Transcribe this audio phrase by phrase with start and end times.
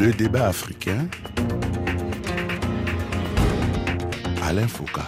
[0.00, 1.06] Le débat africain.
[4.42, 5.00] Alain Foucault.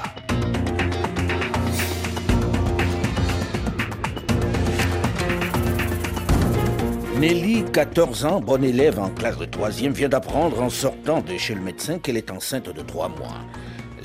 [7.18, 11.54] Nelly, 14 ans, bonne élève en classe de 3e, vient d'apprendre en sortant de chez
[11.54, 13.40] le médecin qu'elle est enceinte de 3 mois.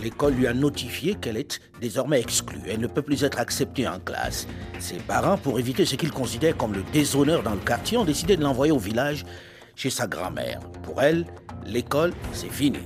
[0.01, 2.61] L'école lui a notifié qu'elle est désormais exclue.
[2.69, 4.47] Elle ne peut plus être acceptée en classe.
[4.79, 8.37] Ses parents, pour éviter ce qu'ils considèrent comme le déshonneur dans le quartier, ont décidé
[8.37, 9.25] de l'envoyer au village
[9.79, 10.59] chez sa grand-mère.
[10.83, 11.25] Pour elle,
[11.65, 12.79] l'école, c'est fini.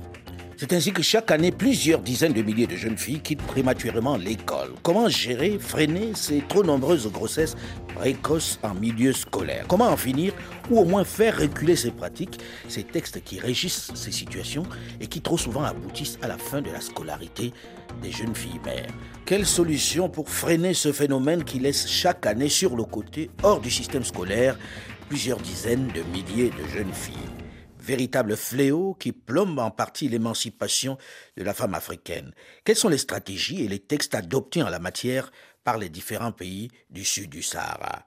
[0.56, 4.70] C'est ainsi que chaque année, plusieurs dizaines de milliers de jeunes filles quittent prématurément l'école.
[4.84, 7.56] Comment gérer, freiner ces trop nombreuses grossesses
[7.96, 9.64] précoces en milieu scolaire?
[9.66, 10.32] Comment en finir
[10.70, 14.62] ou au moins faire reculer ces pratiques, ces textes qui régissent ces situations
[15.00, 17.52] et qui trop souvent aboutissent à la fin de la scolarité
[18.00, 18.86] des jeunes filles mères?
[19.26, 23.70] Quelle solution pour freiner ce phénomène qui laisse chaque année sur le côté, hors du
[23.70, 24.56] système scolaire,
[25.08, 27.14] plusieurs dizaines de milliers de jeunes filles
[27.84, 30.96] véritable fléau qui plombe en partie l'émancipation
[31.36, 32.32] de la femme africaine.
[32.64, 35.30] Quelles sont les stratégies et les textes adoptés en la matière
[35.64, 38.06] par les différents pays du sud du Sahara?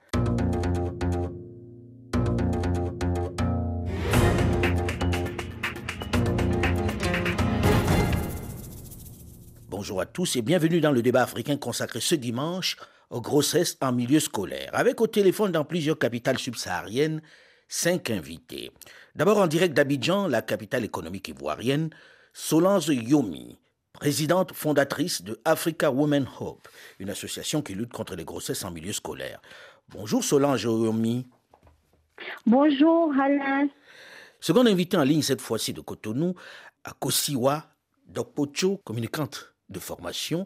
[9.70, 12.78] Bonjour à tous et bienvenue dans le débat africain consacré ce dimanche
[13.10, 14.72] aux grossesses en milieu scolaire.
[14.74, 17.22] Avec au téléphone dans plusieurs capitales subsahariennes,
[17.68, 18.72] cinq invités.
[19.16, 21.90] D'abord en direct d'Abidjan, la capitale économique ivoirienne,
[22.34, 23.58] Solange Yomi,
[23.94, 26.68] présidente fondatrice de Africa Women Hope,
[27.00, 29.42] une association qui lutte contre les grossesses en milieu scolaire.
[29.90, 31.26] Bonjour Solange Yomi.
[32.46, 33.70] Bonjour Alain.
[34.40, 36.36] Second invité en ligne cette fois-ci de Cotonou,
[36.84, 37.70] Akosiwa
[38.08, 40.46] Dokpocho, communicante de formation,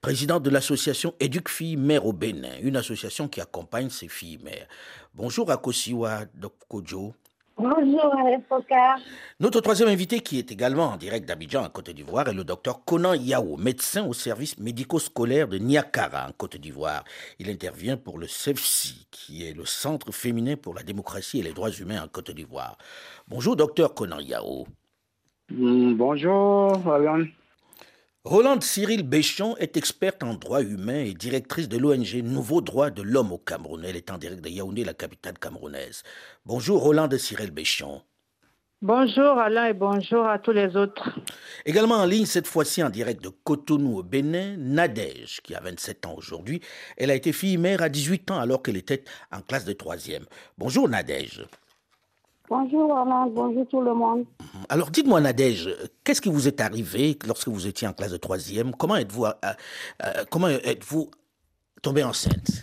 [0.00, 4.66] présidente de l'association Éduque Filles Mères au Bénin, une association qui accompagne ces filles mères.
[5.14, 7.14] Bonjour Akosiwa Dokpocho.
[7.58, 8.98] Bonjour Alain Focard.
[9.40, 12.84] Notre troisième invité, qui est également en direct d'Abidjan, en Côte d'Ivoire, est le docteur
[12.84, 17.02] Conan Yao, médecin au service médico-scolaire de Niakara, en Côte d'Ivoire.
[17.38, 21.54] Il intervient pour le CEFSI, qui est le Centre féminin pour la démocratie et les
[21.54, 22.76] droits humains en Côte d'Ivoire.
[23.26, 24.66] Bonjour, docteur Conan Yao.
[25.48, 27.24] bonjour, Alain.
[28.26, 33.00] Rolande Cyril Béchon est experte en droit humain et directrice de l'ONG Nouveau Droit de
[33.02, 33.84] l'Homme au Cameroun.
[33.86, 36.02] Elle est en direct de Yaoundé, la capitale camerounaise.
[36.44, 38.02] Bonjour Rolande Cyril Béchon.
[38.82, 41.08] Bonjour Alain et bonjour à tous les autres.
[41.64, 46.06] Également en ligne, cette fois-ci en direct de Cotonou au Bénin, Nadège, qui a 27
[46.06, 46.60] ans aujourd'hui.
[46.96, 50.24] Elle a été fille mère à 18 ans alors qu'elle était en classe de troisième.
[50.58, 51.46] Bonjour Nadège.
[52.48, 54.24] Bonjour Alain, bonjour tout le monde.
[54.68, 55.68] Alors dites-moi Nadège,
[56.04, 58.74] qu'est-ce qui vous est arrivé lorsque vous étiez en classe de troisième?
[58.74, 59.32] Comment êtes-vous euh,
[60.04, 61.10] euh, comment êtes-vous
[61.82, 62.62] tombée enceinte?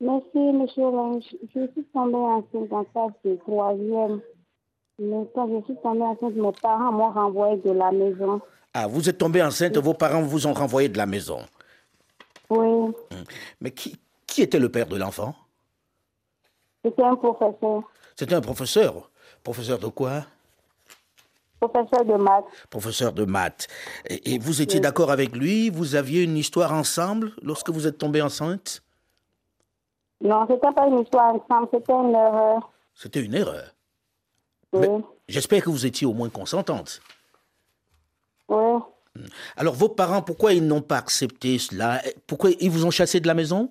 [0.00, 1.18] Merci monsieur Alain.
[1.20, 4.20] Je suis tombée enceinte en classe de troisième.
[5.00, 8.40] Mais quand je suis tombée enceinte, mes parents m'ont renvoyé de la maison.
[8.74, 11.40] Ah, vous êtes tombée enceinte, vos parents vous ont renvoyé de la maison
[12.50, 12.92] Oui.
[13.60, 15.34] Mais qui, qui était le père de l'enfant?
[16.84, 17.82] C'était un professeur.
[18.16, 19.10] C'était un professeur
[19.42, 20.24] Professeur de quoi?
[21.60, 22.44] Professeur de maths.
[22.70, 23.66] Professeur de maths.
[24.08, 25.70] Et, et vous étiez d'accord avec lui?
[25.70, 28.82] Vous aviez une histoire ensemble lorsque vous êtes tombée enceinte?
[30.20, 32.70] Non, c'était pas une histoire ensemble, c'était une erreur.
[32.94, 33.74] C'était une erreur.
[34.72, 34.86] Oui.
[35.28, 37.00] J'espère que vous étiez au moins consentante.
[38.48, 38.80] Oui.
[39.56, 42.02] Alors vos parents, pourquoi ils n'ont pas accepté cela?
[42.26, 43.70] Pourquoi ils vous ont chassé de la maison?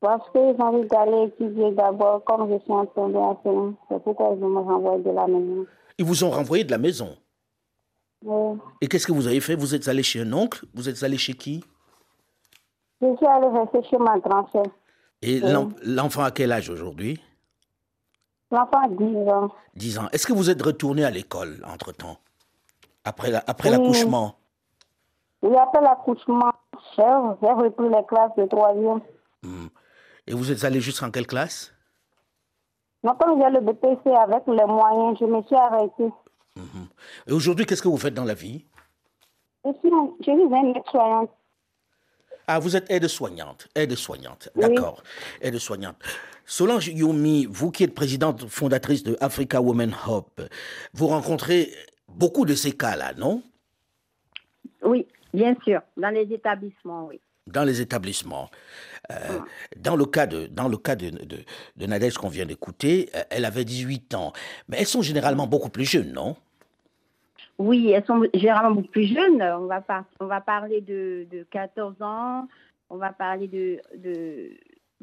[0.00, 3.74] Parce qu'ils ont envie d'aller étudier d'abord, comme je suis en tombée enceinte.
[3.88, 5.66] C'est pourquoi ils me renvoyé de la maison.
[5.98, 7.16] Ils vous ont renvoyé de la maison?
[8.22, 8.58] Oui.
[8.80, 9.54] Et qu'est-ce que vous avez fait?
[9.56, 10.64] Vous êtes allé chez un oncle?
[10.74, 11.64] Vous êtes allé chez qui?
[13.00, 14.64] Je suis allée rester chez ma grand-sœur.
[15.22, 17.20] Et l'en- l'enfant a quel âge aujourd'hui?
[18.50, 19.48] L'enfant a 10 ans.
[19.74, 20.08] 10 ans.
[20.12, 22.18] Est-ce que vous êtes retourné à l'école entre-temps?
[23.04, 23.76] Après la- après Oui.
[23.78, 24.36] l'accouchement?
[25.42, 26.52] Et après l'accouchement,
[26.96, 27.02] j'ai
[27.42, 29.00] j'ai repris les classes de troisième.
[30.26, 31.72] Et vous êtes allé jusqu'en quelle classe?
[33.02, 36.12] Mais comme j'ai le BPC avec les moyens, je me suis arrêtée.
[37.26, 38.64] Et aujourd'hui, qu'est-ce que vous faites dans la vie?
[39.64, 39.90] Je suis,
[40.20, 41.30] je suis une aide-soignante.
[42.48, 43.68] Ah, vous êtes aide-soignante.
[43.74, 44.48] Aide-soignante.
[44.54, 44.62] Oui.
[44.62, 45.02] D'accord.
[45.40, 45.96] Aide-soignante.
[46.44, 50.40] Solange Yomi, vous qui êtes présidente fondatrice de Africa Women Hope,
[50.94, 51.72] vous rencontrez
[52.08, 53.42] beaucoup de ces cas-là, non?
[54.82, 57.20] Oui, bien sûr, dans les établissements, oui.
[57.48, 58.48] Dans les établissements.
[59.12, 59.38] Euh,
[59.76, 61.38] dans le cas de, dans le cas de, de,
[61.76, 64.32] de Nadège qu'on vient d'écouter, euh, elle avait 18 ans.
[64.68, 66.36] Mais elles sont généralement beaucoup plus jeunes, non?
[67.58, 69.40] Oui, elles sont généralement beaucoup plus jeunes.
[69.42, 72.48] On va, par- on va parler de, de 14 ans,
[72.90, 74.50] on va parler de, de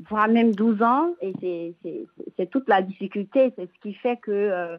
[0.09, 1.15] voire même 12 ans.
[1.21, 1.33] Et
[2.38, 3.53] c'est toute la difficulté.
[3.57, 4.77] C'est ce qui fait que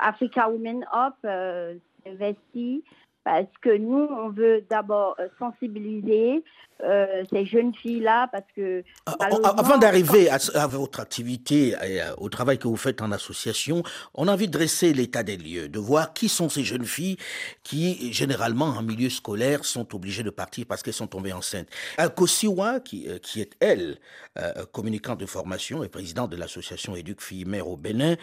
[0.00, 1.14] Africa Women Up
[2.04, 2.82] s'investit
[3.28, 6.42] parce que nous, on veut d'abord euh, sensibiliser
[6.82, 8.82] euh, ces jeunes filles-là, parce que...
[9.04, 9.16] Ah,
[9.58, 13.82] avant d'arriver à, votre activité, et au travail que vous faites en association,
[14.14, 17.18] on a envie de dresser l'état des lieux, de voir qui sont ces jeunes filles
[17.64, 21.68] qui, généralement, en milieu scolaire, sont obligées de partir parce qu'elles sont tombées enceintes.
[22.16, 23.98] Kosiwa, qui, euh, qui est, elle,
[24.72, 28.14] communicante de formation et présidente de l'association Éduque Filles Mères au Bénin,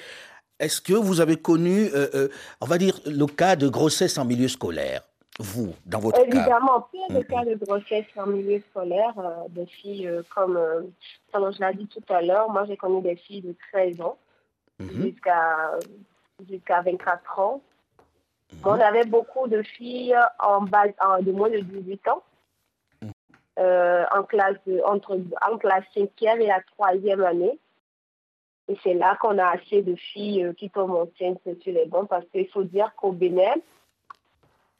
[0.59, 2.27] est-ce que vous avez connu, euh, euh,
[2.61, 5.01] on va dire, le cas de grossesse en milieu scolaire
[5.37, 9.65] vous, dans votre cas Évidemment, plein de cas de grossesse en milieu scolaire, euh, des
[9.65, 10.57] filles comme,
[11.33, 14.17] comme je l'ai dit tout à l'heure, moi j'ai connu des filles de 13 ans
[14.79, 15.03] mhm.
[15.03, 15.71] jusqu'à
[16.49, 17.61] jusqu'à 24 ans.
[18.53, 18.59] Mhm.
[18.63, 20.87] On avait beaucoup de filles en bas,
[21.19, 22.23] de moins de 18 ans,
[23.01, 23.11] mhm.
[24.15, 24.55] en classe
[24.85, 27.59] entre en classe 5e et la 3e année.
[28.67, 32.09] Et c'est là qu'on a assez de filles euh, qui tombent enceintes sur les bancs
[32.09, 33.55] parce qu'il faut dire qu'au Bénin,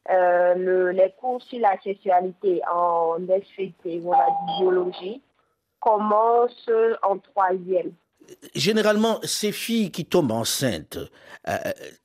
[0.10, 4.28] euh, les cours sur la sexualité en SVT ou la
[4.58, 5.22] biologie
[5.80, 6.70] commencent
[7.04, 7.92] en troisième.
[8.56, 10.98] Généralement, ces filles qui tombent enceintes,
[11.48, 11.58] euh,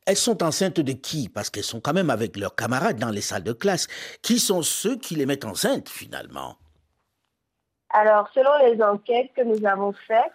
[0.07, 1.31] elles sont enceintes de qui?
[1.31, 3.87] Parce qu'elles sont quand même avec leurs camarades dans les salles de classe.
[4.23, 6.57] Qui sont ceux qui les mettent enceintes finalement?
[7.91, 10.33] Alors, selon les enquêtes que nous avons faites,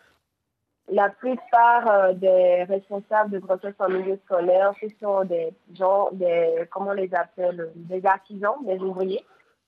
[0.92, 6.68] la plupart euh, des responsables de grossesse en milieu scolaire, ce sont des gens, des,
[6.72, 9.24] comment on les appelle, des artisans, des ouvriers.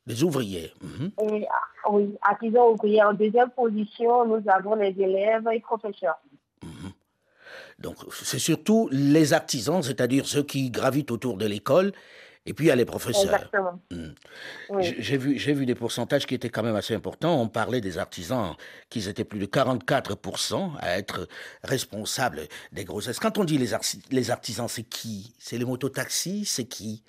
[0.06, 0.72] Des ouvriers.
[0.82, 1.12] Mhm.
[1.50, 3.04] Ah, oui, artisans ouvriers.
[3.04, 6.20] En deuxième position, nous avons les élèves et professeurs.
[6.64, 6.92] Mhm.
[7.80, 11.92] Donc, c'est surtout les artisans, c'est-à-dire ceux qui gravitent autour de l'école
[12.48, 13.26] et puis il y a les professeurs.
[13.26, 13.80] Exactement.
[13.92, 14.80] Hmm.
[14.80, 17.40] J'ai vu, vu des pourcentages qui étaient quand même assez importants.
[17.42, 18.56] On parlait des artisans,
[18.90, 21.28] qu'ils étaient plus de 44% à être
[21.64, 23.20] responsables des grossesses.
[23.20, 23.72] Quand on dit les,
[24.12, 25.34] les artisans, c'est qui?
[25.38, 27.04] C'est les mototaxis C'est qui?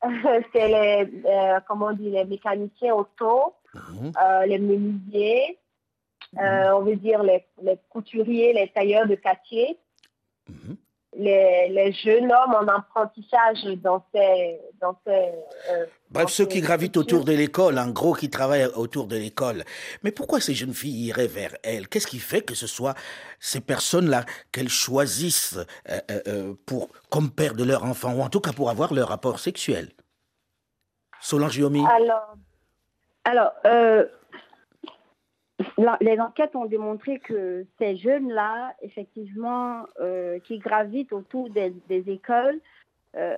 [0.52, 4.12] C'est les, euh, comment on dit, les mécaniciens auto, mhm.
[4.22, 5.58] euh, les menuisiers,
[6.38, 6.74] euh, mhm.
[6.74, 9.78] on veut dire les, les, couturiers, les tailleurs de quartier.
[10.48, 10.76] Mhm
[11.18, 14.58] les, jeunes hommes en apprentissage dans ces...
[14.80, 15.32] Dans ces
[15.70, 19.64] euh, Bref, ceux qui gravitent autour de l'école, en gros, qui travaillent autour de l'école.
[20.02, 21.88] Mais pourquoi ces jeunes filles iraient vers elles?
[21.88, 22.94] Qu'est-ce qui fait que ce soit
[23.40, 25.58] ces personnes-là qu'elles choisissent
[25.90, 29.08] euh, euh, pour, comme père de leur enfant, ou en tout cas pour avoir leur
[29.08, 29.90] rapport sexuel?
[31.20, 31.84] Solange Yomi.
[31.86, 32.36] Alors,
[33.24, 33.52] alors
[36.00, 42.60] les enquêtes ont démontré que ces jeunes-là, effectivement, euh, qui gravitent autour des, écoles,
[43.16, 43.36] euh,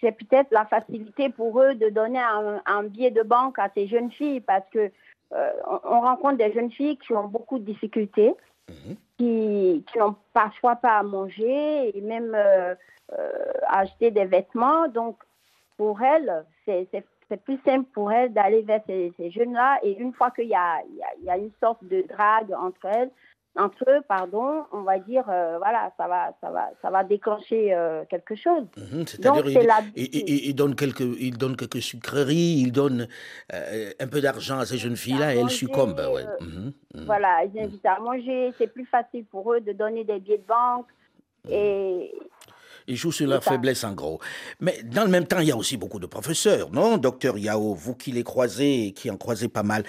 [0.00, 4.10] c'est peut-être la facilité pour eux de donner un, billet de banque à ces jeunes
[4.10, 4.90] filles parce que
[5.34, 8.34] euh, on, rencontre des jeunes filles qui ont beaucoup de difficultés,
[8.68, 8.96] mhm.
[9.18, 14.88] qui, qui n'ont parfois pas à manger et même à acheter des vêtements.
[14.88, 15.16] Donc,
[15.76, 16.88] pour elles, c'est
[17.28, 19.78] c'est plus simple pour elles d'aller vers ces, jeunes-là.
[19.82, 23.10] Et une fois qu'il y, y a, une sorte de drague entre elles,
[23.56, 27.74] entre eux, pardon, on va dire, euh, voilà, ça va, ça va, ça va déclencher
[27.74, 28.64] euh, quelque chose.
[28.76, 29.66] Mhm, c'est-à-dire,
[29.96, 33.08] il, donne quelques, il donne quelques sucreries, il donne
[33.52, 36.00] euh, un peu d'argent à ces jeunes filles-là et elles succombent.
[36.14, 36.24] Ouais.
[36.40, 37.04] Mhm, mhm.
[37.06, 38.52] Voilà, ils invitent à manger.
[38.58, 40.86] C'est plus facile pour eux de donner des billets de banque.
[41.50, 42.14] Et
[42.88, 44.18] ils jouent sur leur faiblesse en gros.
[44.60, 47.74] Mais dans le même temps, il y a aussi beaucoup de professeurs, non, docteur Yao
[47.74, 49.84] Vous qui les croisez et qui en croisez pas mal,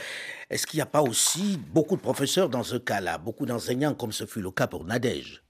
[0.50, 4.12] est-ce qu'il n'y a pas aussi beaucoup de professeurs dans ce cas-là, beaucoup d'enseignants comme
[4.12, 5.42] ce fut le cas pour Nadège?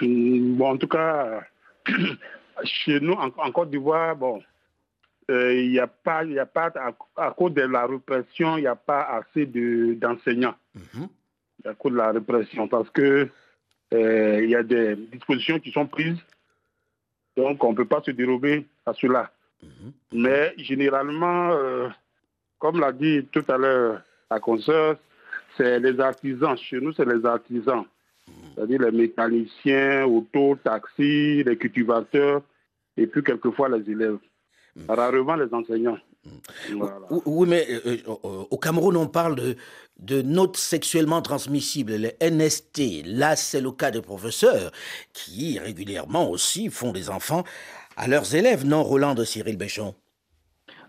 [0.00, 1.42] Hmm, Bon, en tout cas,
[2.64, 4.40] chez nous, en, Côte d'Ivoire, bon,
[5.30, 6.72] euh, il n'y a pas, il a pas
[7.16, 10.54] à, cause de la répression, il n'y a pas assez d'enseignants.
[10.74, 11.08] Mhm.
[11.66, 13.28] À cause de la répression, parce que
[13.94, 16.18] euh, il y a des dispositions qui sont prises
[17.36, 19.30] donc, on ne peut pas se dérober à cela.
[19.62, 19.92] Mhm.
[20.12, 21.88] Mais généralement, euh,
[22.58, 24.96] comme l'a dit tout à l'heure la consoeur,
[25.56, 26.56] c'est les artisans.
[26.56, 27.84] Chez nous, c'est les artisans.
[28.28, 28.34] Mhm.
[28.54, 32.42] C'est-à-dire les mécaniciens, auto, taxis, les cultivateurs,
[32.96, 34.18] et puis quelquefois les élèves.
[34.76, 34.84] Mhm.
[34.88, 35.98] Rarement les enseignants.
[37.26, 39.56] Oui, mais euh, euh, au Cameroun, on parle de,
[39.98, 43.04] de notes sexuellement transmissibles, les NST.
[43.06, 44.70] Là, c'est le cas des professeurs
[45.12, 47.44] qui régulièrement aussi font des enfants
[47.96, 49.94] à leurs élèves, non, Roland de Cyril Béchon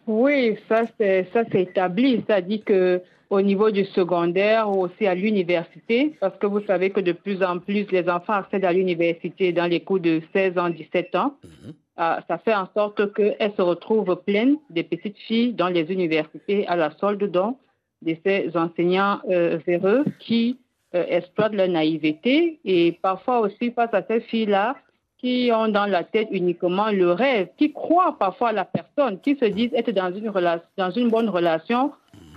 [0.08, 5.16] Oui, ça c'est ça c'est établi, c'est-à-dire que au niveau du secondaire ou aussi à
[5.16, 9.52] l'université, parce que vous savez que de plus en plus les enfants accèdent à l'université
[9.52, 11.38] dans les cours de 16 ans, 17 ans.
[11.44, 11.74] Mhm.
[11.98, 16.68] Ah, ça fait en sorte qu'elles se retrouvent pleines des petites filles dans les universités
[16.68, 17.58] à la solde donc
[18.02, 20.60] de ces enseignants euh, véreux qui
[20.94, 24.78] exploitent leur naïveté et parfois aussi face à ces filles-là
[25.18, 29.36] qui ont dans la tête uniquement le rêve, qui croient parfois à la personne, qui
[29.36, 30.32] se disent être dans une,
[30.78, 31.92] dans une bonne relation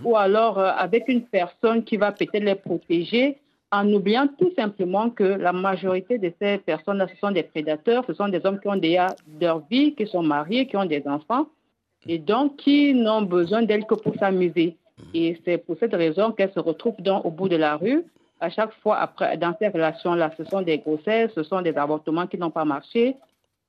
[0.05, 3.39] ou alors avec une personne qui va peut-être les protéger
[3.71, 8.15] en oubliant tout simplement que la majorité de ces personnes-là, ce sont des prédateurs, ce
[8.15, 9.09] sont des hommes qui ont déjà
[9.41, 11.47] leur vie, qui sont mariés, qui ont des enfants,
[12.07, 14.77] et donc qui n'ont besoin d'elles que pour s'amuser.
[15.13, 18.05] Et c'est pour cette raison qu'elles se retrouvent donc au bout de la rue.
[18.41, 22.27] À chaque fois, après, dans ces relations-là, ce sont des grossesses, ce sont des avortements
[22.27, 23.17] qui n'ont pas marché,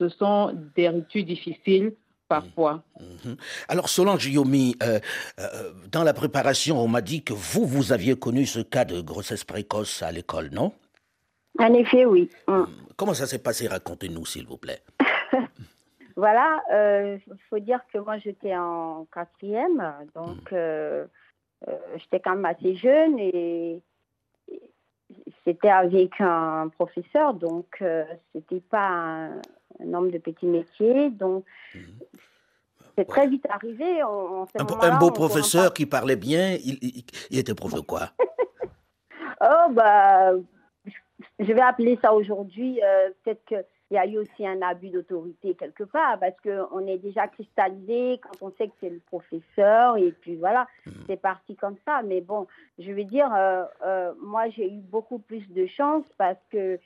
[0.00, 1.92] ce sont des ruptures difficiles,
[2.30, 2.84] parfois.
[3.00, 3.36] Mhm.
[3.68, 5.00] Alors, Solange Yomi, euh,
[5.40, 9.00] euh, dans la préparation, on m'a dit que vous, vous aviez connu ce cas de
[9.00, 10.72] grossesse précoce à l'école, non?
[11.58, 12.30] En effet, oui.
[12.46, 12.62] Mm.
[12.96, 13.66] Comment ça s'est passé?
[13.66, 14.80] Racontez-nous, s'il vous plaît.
[16.16, 17.18] voilà, il euh,
[17.50, 19.82] faut dire que moi, j'étais en quatrième,
[20.14, 21.08] donc mm.
[21.98, 23.82] j'étais quand même assez jeune et
[25.44, 27.82] c'était avec un professeur, donc
[28.32, 29.40] c'était pas un,
[29.82, 31.10] un homme de petit métier.
[31.10, 31.44] Donc,
[31.74, 31.82] mhm.
[32.96, 34.00] c'est très vite arrivé.
[34.00, 38.10] un, beau professeur qui parlait bien, il, était prof de quoi?
[39.42, 40.32] Oh, bah,
[41.38, 45.54] je vais appeler ça aujourd'hui, euh, peut-être qu'il y a eu aussi un abus d'autorité
[45.54, 50.12] quelque part, parce qu'on est déjà cristallisé quand on sait que c'est le professeur, et
[50.12, 50.92] puis voilà, mhm.
[51.06, 52.02] c'est parti comme ça.
[52.04, 52.46] Mais bon,
[52.78, 56.78] je veux dire, euh, euh, moi j'ai eu beaucoup plus de chance parce que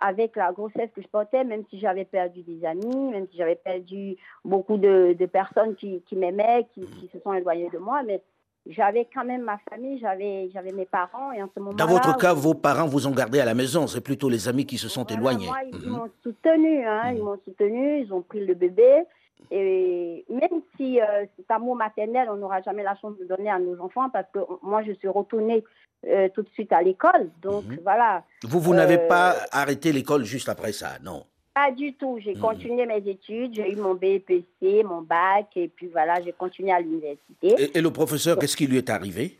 [0.00, 3.56] avec la grossesse que je portais, même si j'avais perdu des amis, même si j'avais
[3.56, 8.22] perdu beaucoup de, personnes qui, m'aimaient, qui, se sont éloignées de moi, mais
[8.66, 11.32] j'avais quand même ma famille, j'avais, j'avais mes parents.
[11.32, 13.86] Et en ce moment Dans votre cas, vos parents vous ont gardé à la maison,
[13.86, 15.46] c'est plutôt les amis qui se sont éloignés.
[15.46, 15.96] Moi, ils mhm.
[15.96, 17.24] m'ont soutenu, hein, ils mhm.
[17.24, 19.04] m'ont soutenu, ils ont pris le bébé.
[19.50, 23.58] Et même si euh, cet amour maternel, on n'aura jamais la chance de donner à
[23.58, 25.64] nos enfants, parce que moi, je suis retournée
[26.06, 27.30] euh, tout de suite à l'école.
[27.42, 27.80] Donc, mhm.
[27.82, 28.24] voilà.
[28.44, 31.24] Vous, vous n'avez euh, pas arrêté l'école juste après ça, non?
[31.54, 32.18] Pas du tout.
[32.20, 32.40] J'ai mhm.
[32.40, 33.54] continué mes études.
[33.54, 37.76] J'ai eu mon BPC, mon bac, et puis voilà, j'ai continué à l'université.
[37.76, 39.38] Et, le professeur, qu'est-ce qui lui est arrivé?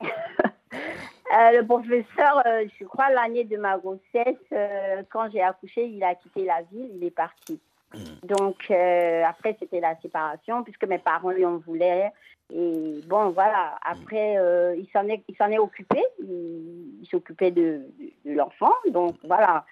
[1.30, 2.42] Le professeur,
[2.80, 4.38] je crois, l'année de ma grossesse,
[5.10, 7.60] quand j'ai accouché, il a quitté la ville, il est parti.
[8.22, 12.12] Donc, euh, après, c'était la séparation, puisque mes parents lui en voulaient.
[12.52, 16.02] Et bon, voilà, après, euh, il s'en est, il s'en est occupé.
[16.20, 17.86] Il, s'occupait de,
[18.24, 18.72] l'enfant.
[18.90, 19.64] Donc, voilà.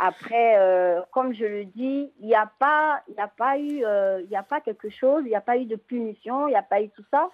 [0.00, 4.36] Après, euh, comme je le dis, il n'y a pas, il a eu, il n'y
[4.36, 6.82] a pas quelque chose, il n'y a pas eu de punition, il n'y a pas
[6.82, 7.30] eu tout ça.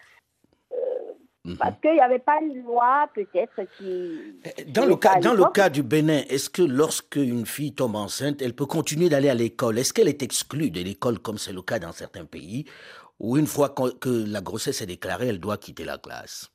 [1.45, 1.59] Mhm.
[1.59, 4.35] Parce qu'il n'y avait pas une loi, peut-être, qui.
[4.69, 8.41] Dans, le cas, dans le cas du Bénin, est-ce que lorsque une fille tombe enceinte,
[8.41, 9.79] elle peut continuer d'aller à l'école?
[9.79, 12.65] Est-ce qu'elle est exclue de l'école, comme c'est le cas dans certains pays,
[13.21, 16.51] ou une fois que la grossesse est déclarée, elle doit quitter la classe?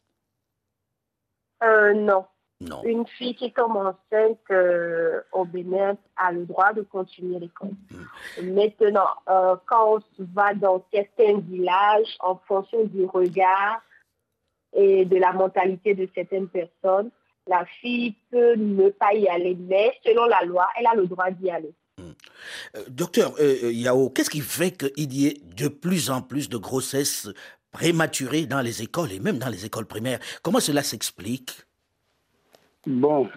[1.64, 2.26] Euh, Non.
[2.62, 2.84] Non.
[2.84, 7.72] Une fille qui tombe enceinte euh, au Bénin a le droit de continuer l'école.
[8.42, 8.54] Mhm.
[8.54, 13.82] Maintenant, euh, quand on va dans certains villages, en fonction du regard,
[14.74, 17.10] et de la mentalité de certaines personnes,
[17.48, 21.32] la fille peut ne pas y aller, mais selon la loi, elle a le droit
[21.32, 21.74] d'y aller.
[21.98, 22.12] Hmm.
[22.76, 26.48] Euh, docteur euh, euh, Yao, qu'est-ce qui fait qu'il y ait de plus en plus
[26.48, 27.30] de grossesses
[27.72, 30.20] prématurées dans les écoles et même dans les écoles primaires?
[30.44, 31.52] Comment cela s'explique?
[32.86, 33.28] Bon,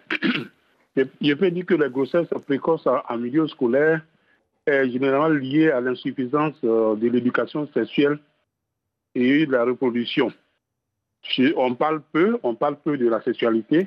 [0.96, 4.02] je peux dire que la grossesse précoce en milieu scolaire
[4.66, 8.18] est généralement liée à l'insuffisance de l'éducation sexuelle
[9.14, 10.32] et de la reproduction
[11.56, 13.86] on parle peu, on parle peu de la sexualité,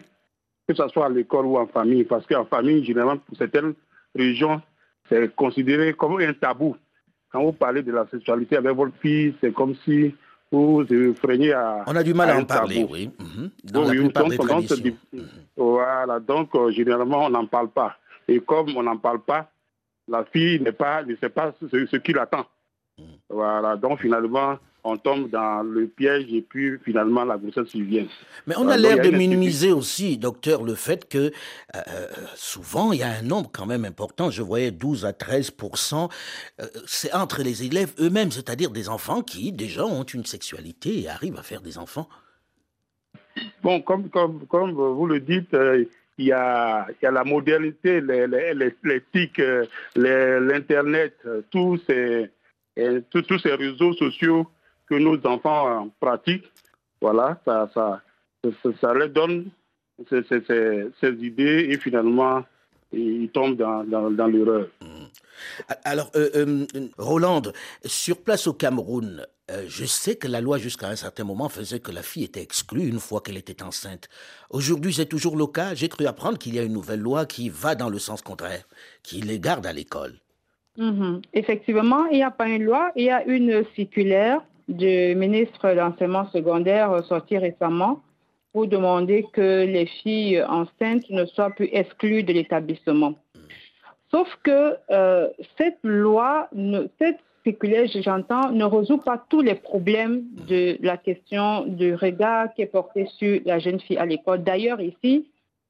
[0.67, 3.73] que ce soit à l'école ou en famille, parce qu'en famille, généralement, pour certaines
[4.15, 4.61] régions,
[5.09, 6.75] c'est considéré comme un tabou.
[7.31, 10.13] Quand vous parlez de la sexualité avec votre fille, c'est comme si
[10.51, 11.83] vous freinez à.
[11.87, 13.09] On a du mal à, en parler, oui.
[13.19, 13.49] Mhm.
[13.65, 14.97] Dans la plupart des traditions.
[15.57, 17.97] Voilà, donc euh, généralement, on n'en parle pas.
[18.27, 19.51] Et comme on n'en parle pas,
[20.07, 22.45] la fille pas, ne sait pas ce, ce qui l'attend.
[22.97, 23.05] Mhm.
[23.29, 28.05] Voilà, donc finalement, on tombe dans le piège et puis finalement la grossesse vient.
[28.45, 31.31] Mais on a l'air de minimiser aussi, docteur, le fait que euh,
[31.75, 36.09] euh, souvent il y a un nombre quand même important, je voyais 12 à 13%
[36.61, 41.09] euh, c'est entre les élèves eux-mêmes, c'est-à-dire des enfants qui déjà ont une sexualité et
[41.09, 42.07] arrivent à faire des enfants.
[43.63, 45.53] Bon, comme, comme, comme vous le dites,
[46.17, 49.41] il y, a, il y a la modernité, l'éthique,
[49.95, 51.17] l'Internet,
[51.49, 52.29] tous ces,
[53.11, 54.47] tous ces réseaux sociaux
[54.87, 56.51] que nos enfants pratiquent,
[57.01, 58.01] voilà, ça, ça,
[58.81, 59.49] ça, leur donne
[60.09, 60.41] ces, ces,
[60.99, 62.43] ces, idées et finalement,
[62.91, 64.67] ils tombent dans, dans, l'erreur.
[65.83, 66.65] Alors, euh, euh,
[66.97, 67.41] Roland,
[67.83, 71.79] sur place au Cameroun, euh, je sais que la loi jusqu'à un certain moment faisait
[71.79, 74.07] que la fille était exclue une fois qu'elle était enceinte.
[74.49, 75.75] Aujourd'hui, c'est toujours le cas.
[75.75, 78.63] J'ai cru apprendre qu'il y a une nouvelle loi qui va dans le sens contraire,
[79.03, 80.15] qui les garde à l'école.
[80.77, 81.21] Mhm.
[81.33, 85.75] Effectivement, il n'y a pas une loi, il y a une circulaire du ministre de
[85.75, 88.01] l'enseignement secondaire sortie récemment
[88.53, 93.15] pour demander que les filles enceintes ne soient plus exclues de l'établissement.
[94.11, 96.49] Sauf que euh, cette loi,
[96.99, 102.61] cette circulaire, j'entends, ne résout pas tous les problèmes de la question du regard qui
[102.61, 104.43] est porté sur la jeune fille à l'école.
[104.43, 105.27] D'ailleurs, ici,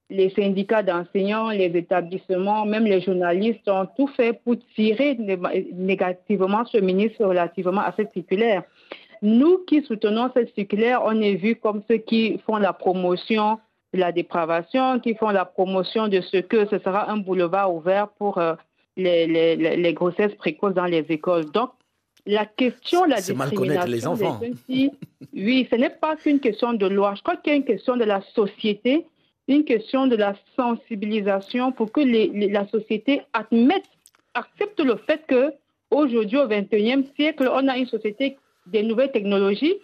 [0.10, 5.18] les syndicats d'enseignants, les établissements, même les journalistes ont tout fait pour tirer
[5.74, 8.64] négativement ce ministre relativement à cette circulaire.
[9.26, 13.58] Nous qui soutenons cette circulaire, on est vu comme ceux qui font la promotion
[13.92, 18.08] de la dépravation, qui font la promotion de ce que ce sera un boulevard ouvert
[18.08, 18.54] pour euh,
[18.98, 21.46] les, les, les, grossesses précoces dans les écoles.
[21.46, 21.72] Donc,
[22.28, 24.40] la question la discrimination les enfants.
[24.70, 24.92] Des
[25.34, 27.16] oui, ce n'est pas qu'une question de loi.
[27.16, 29.08] Je crois qu'il y a une question de la société,
[29.48, 33.90] une question de la sensibilisation pour que les, la société admette,
[34.36, 35.52] accepte le fait que
[35.90, 39.76] aujourd'hui, au XXIe siècle, on a une société des nouvelles technologies,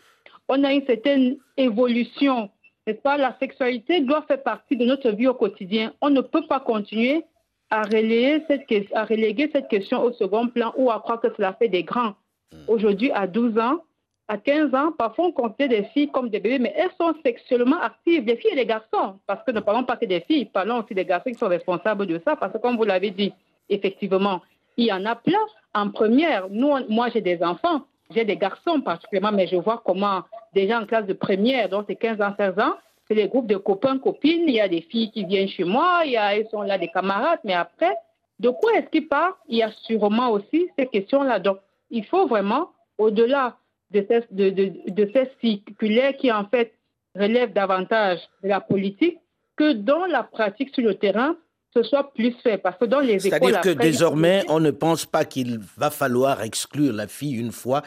[0.47, 2.49] on a une certaine évolution.
[2.85, 3.17] N'est-ce pas?
[3.17, 5.93] La sexualité doit faire partie de notre vie au quotidien.
[6.01, 7.23] On ne peut pas continuer
[7.69, 11.53] à reléguer cette, à reléguer cette question au second plan ou à croire que cela
[11.53, 12.15] fait des grands.
[12.51, 12.57] Hmm.
[12.67, 13.81] Aujourd'hui, à 12 ans,
[14.27, 17.81] à 15 ans, parfois on compte des filles comme des bébés, mais elles sont sexuellement
[17.81, 20.81] actives, les filles et les garçons, parce que ne parlons pas que des filles, parlons
[20.81, 23.33] aussi des garçons qui sont responsables de ça, parce que comme vous l'avez dit,
[23.67, 24.41] effectivement,
[24.77, 25.45] il y en a plein.
[25.73, 27.81] En première, nous, moi j'ai des enfants,
[28.13, 31.95] j'ai des garçons particulièrement, mais je vois comment déjà en classe de première, donc c'est
[31.95, 32.75] 15 ans, 16 ans,
[33.07, 36.01] c'est les groupes de copains, copines, il y a des filles qui viennent chez moi,
[36.05, 37.95] il y a, elles sont là des camarades, mais après,
[38.39, 39.33] de quoi est-ce qu'ils parlent?
[39.47, 41.39] Il y a sûrement aussi ces questions-là.
[41.39, 41.57] Donc,
[41.89, 43.57] il faut vraiment, au-delà
[43.91, 46.73] de ces, de ces circulaires qui en fait
[47.15, 49.19] relèvent davantage de la politique,
[49.57, 51.35] que dans la pratique sur le terrain,
[51.73, 52.57] ce soit plus fait.
[52.57, 56.93] Parce que dans les C'est-à-dire que désormais, on ne pense pas qu'il va falloir exclure
[56.93, 57.81] la fille une fois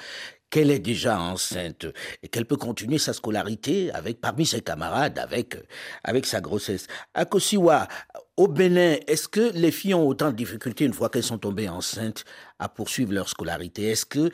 [0.51, 1.87] qu'elle est déjà enceinte
[2.23, 5.57] et qu'elle peut continuer sa scolarité avec parmi ses camarades avec
[6.05, 6.87] avec sa grossesse.
[7.13, 7.89] À Kosiwa,
[8.37, 11.69] au Bénin, est-ce que les filles ont autant de difficultés une fois qu'elles sont tombées
[11.69, 12.25] enceintes
[12.61, 13.91] à poursuivre leur scolarité?
[13.91, 14.31] Est-ce que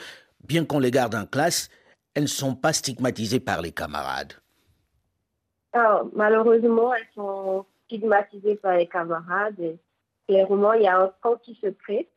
[0.47, 1.71] bien qu'on les garde en classe,
[2.15, 4.35] elles ne sont pas stigmatisées par les camarades?
[5.73, 9.59] Alors, Malheureusement, elles sont stigmatisées par les camarades.
[9.59, 9.79] Et
[10.29, 12.09] clairement, il y a un camp qui se crée.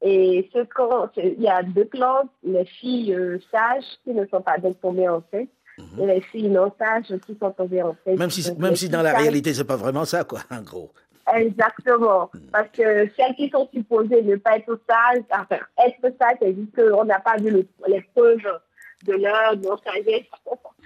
[0.00, 4.40] Et ce camp, il y a deux clans, les filles euh, sages qui ne sont
[4.40, 6.00] pas donc tombées enceintes mhm.
[6.00, 7.82] et les filles non sages qui sont tombées.
[8.06, 10.92] Même si, même si dans la réalité, ce n'est pas vraiment ça, quoi, en gros.
[11.34, 12.30] Exactement.
[12.32, 12.40] Mhm.
[12.52, 16.76] Parce que celles qui sont supposées ne pas être sages, enfin, être sages, c'est juste
[16.76, 18.60] qu'on n'a pas vu les preuves
[19.04, 20.26] de leur non-sagesse,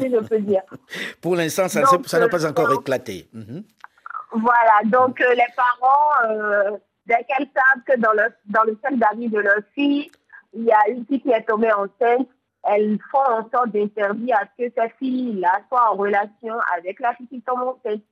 [0.00, 0.62] si je peux dire.
[1.20, 1.80] Pour l'instant, ça
[2.18, 3.28] n'a pas encore euh, éclaté.
[3.32, 3.62] Mhm.
[4.32, 9.28] Voilà, donc euh, les parents dès qu'elles savent que dans le, dans le cercle d'amis
[9.28, 10.10] de leur fille,
[10.54, 12.28] il y a une fille qui est tombée enceinte,
[12.64, 17.14] elles font en sorte d'interdire à ce que cette fille-là soit en relation avec la
[17.14, 18.02] fille qui tombe enceinte.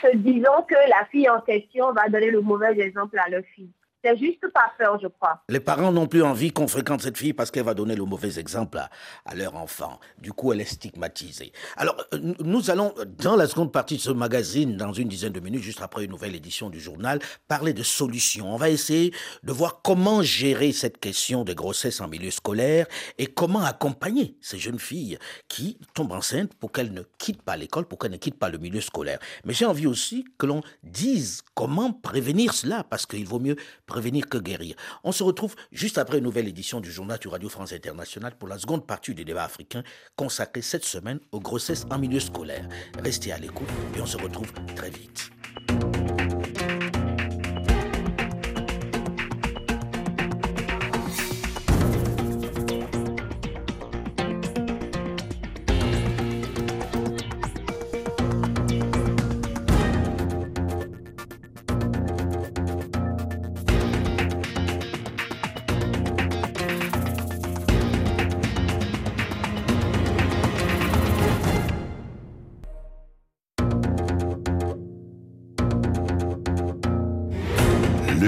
[0.00, 3.70] Se disant que la fille en question va donner le mauvais exemple à leur fille.
[4.02, 5.42] C'est juste pas peur, je crois.
[5.50, 8.38] Les parents n'ont plus envie qu'on fréquente cette fille parce qu'elle va donner le mauvais
[8.38, 8.88] exemple à,
[9.26, 10.00] à, leur enfant.
[10.18, 11.52] Du coup, elle est stigmatisée.
[11.76, 15.40] Alors, euh, nous allons, dans la seconde partie de ce magazine, dans une dizaine de
[15.40, 18.54] minutes, juste après une nouvelle édition du journal, parler de solutions.
[18.54, 22.86] On va essayer de voir comment gérer cette question des grossesses en milieu scolaire
[23.18, 27.84] et comment accompagner ces jeunes filles qui tombent enceintes pour qu'elles ne quittent pas l'école,
[27.84, 29.18] pour qu'elles ne quittent pas le milieu scolaire.
[29.44, 33.56] Mais j'ai envie aussi que l'on dise comment prévenir cela parce qu'il vaut mieux
[33.90, 34.76] prévenir que guérir.
[35.04, 38.48] On se retrouve juste après une nouvelle édition du journal du Radio France International pour
[38.48, 39.82] la seconde partie du débat africain
[40.16, 42.68] consacré cette semaine aux grossesses en milieu scolaire.
[43.02, 45.30] Restez à l'écoute et on se retrouve très vite.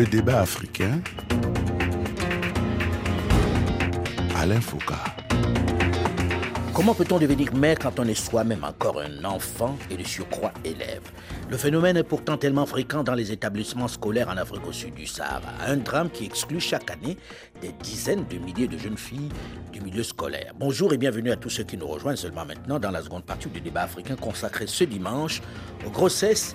[0.00, 1.00] Débat africain,
[4.36, 4.94] Alain Foucault.
[6.72, 11.02] Comment peut-on devenir mère quand on est soi-même encore un enfant et de surcroît élève?
[11.50, 15.06] Le phénomène est pourtant tellement fréquent dans les établissements scolaires en Afrique au sud du
[15.06, 15.52] Sahara.
[15.66, 17.18] Un drame qui exclut chaque année
[17.60, 19.28] des dizaines de milliers de jeunes filles
[19.72, 20.54] du milieu scolaire.
[20.58, 23.50] Bonjour et bienvenue à tous ceux qui nous rejoignent seulement maintenant dans la seconde partie
[23.50, 25.42] du débat africain consacré ce dimanche
[25.86, 26.54] aux grossesses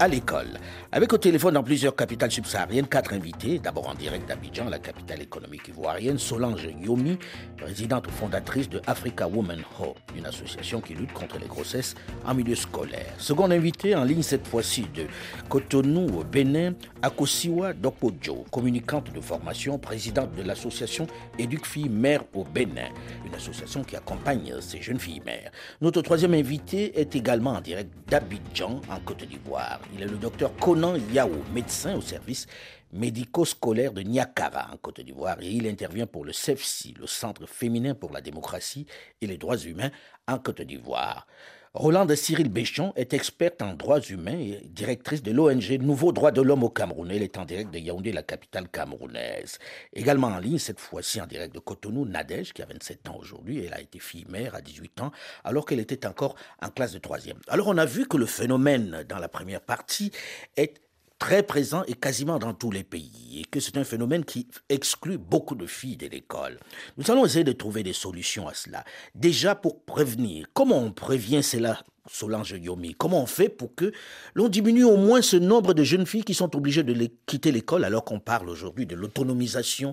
[0.00, 0.58] à l'école.
[0.92, 3.58] Avec au téléphone dans plusieurs capitales subsahariennes, quatre invités.
[3.58, 7.18] D'abord en direct d'Abidjan, la capitale économique ivoirienne, Solange Yomi,
[7.58, 12.54] présidente fondatrice de Africa Women Hope, une association qui lutte contre les grossesses en milieu
[12.54, 13.12] scolaire.
[13.18, 15.04] Second invité en ligne cette fois-ci de
[15.50, 21.06] Cotonou au Bénin, Akosiwa Dokojo, communicante de formation, présidente de l'association
[21.38, 22.88] Éduque Filles Mères au Bénin,
[23.26, 25.52] une association qui accompagne ces jeunes filles mères.
[25.82, 29.78] Notre troisième invité est également en direct d'Abidjan, en Côte d'Ivoire.
[29.94, 32.46] Il est le docteur Conan Yao, médecin au service
[32.92, 37.94] médico-scolaire de Niakara, en Côte d'Ivoire, et il intervient pour le CEFSI, le Centre féminin
[37.94, 38.86] pour la démocratie
[39.20, 39.90] et les droits humains,
[40.26, 41.26] en Côte d'Ivoire.
[41.74, 46.42] Rolande Cyril Béchon est experte en droits humains et directrice de l'ONG Nouveau Droits de
[46.42, 47.08] l'Homme au Cameroun.
[47.12, 49.60] Elle est en direct de Yaoundé, la capitale camerounaise.
[49.92, 53.64] Également en ligne, cette fois-ci en direct de Cotonou, Nadège, qui a 27 ans aujourd'hui.
[53.64, 55.12] Elle a été fille mère à 18 ans,
[55.44, 57.38] alors qu'elle était encore en classe de troisième.
[57.46, 60.10] Alors on a vu que le phénomène dans la première partie
[60.56, 60.80] est
[61.20, 65.18] très présent et quasiment dans tous les pays, et que c'est un phénomène qui exclut
[65.18, 66.58] beaucoup de filles de l'école.
[66.96, 68.82] Nous allons essayer de trouver des solutions à cela.
[69.14, 71.78] Déjà pour prévenir, comment on prévient cela
[72.08, 73.92] Solange Yomi, comment on fait pour que
[74.34, 77.84] l'on diminue au moins ce nombre de jeunes filles qui sont obligées de quitter l'école
[77.84, 79.92] alors qu'on parle aujourd'hui de l'autonomisation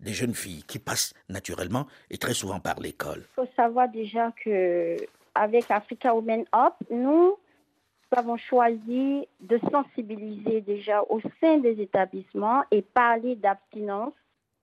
[0.00, 3.22] des jeunes filles qui passent naturellement et très souvent par l'école?
[3.38, 4.96] Il faut savoir déjà que
[5.36, 7.36] avec Africa Women Up, nous nous
[8.16, 14.12] avons choisi de sensibiliser déjà au sein des établissements et parler d'abstinence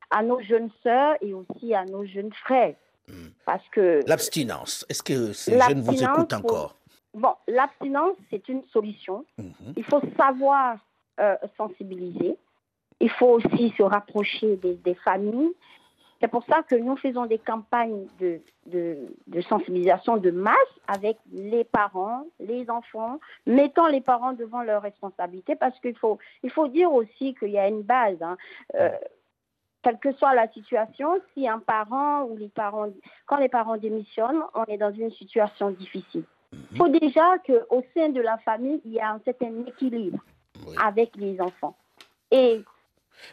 [0.09, 2.75] à nos jeunes sœurs et aussi à nos jeunes frères.
[3.07, 3.29] Hmm.
[3.45, 6.75] Parce que l'abstinence, est-ce que ces jeunes vous écoutent encore?
[7.13, 9.25] Bon, l'abstinence, c'est une solution.
[9.37, 9.73] Mhm.
[9.75, 10.77] Il faut savoir
[11.19, 12.37] euh, sensibiliser.
[12.99, 15.51] Il faut aussi se rapprocher des, des familles.
[16.21, 20.55] C'est pour ça que nous faisons des campagnes de, de, de, sensibilisation de masse
[20.87, 26.51] avec les parents, les enfants, mettant les parents devant leurs responsabilités parce qu'il faut, il
[26.51, 28.21] faut dire aussi qu'il y a une base.
[28.21, 28.37] Hein.
[28.75, 28.91] Euh,
[29.81, 32.89] quelle que soit la situation, si un parent ou les parents,
[33.25, 36.23] quand les parents démissionnent, on est dans une situation difficile.
[36.71, 40.19] Il faut déjà qu'au sein de la famille, il y a un certain équilibre
[40.67, 40.75] Oui.
[40.83, 41.75] avec les enfants.
[42.29, 42.61] Et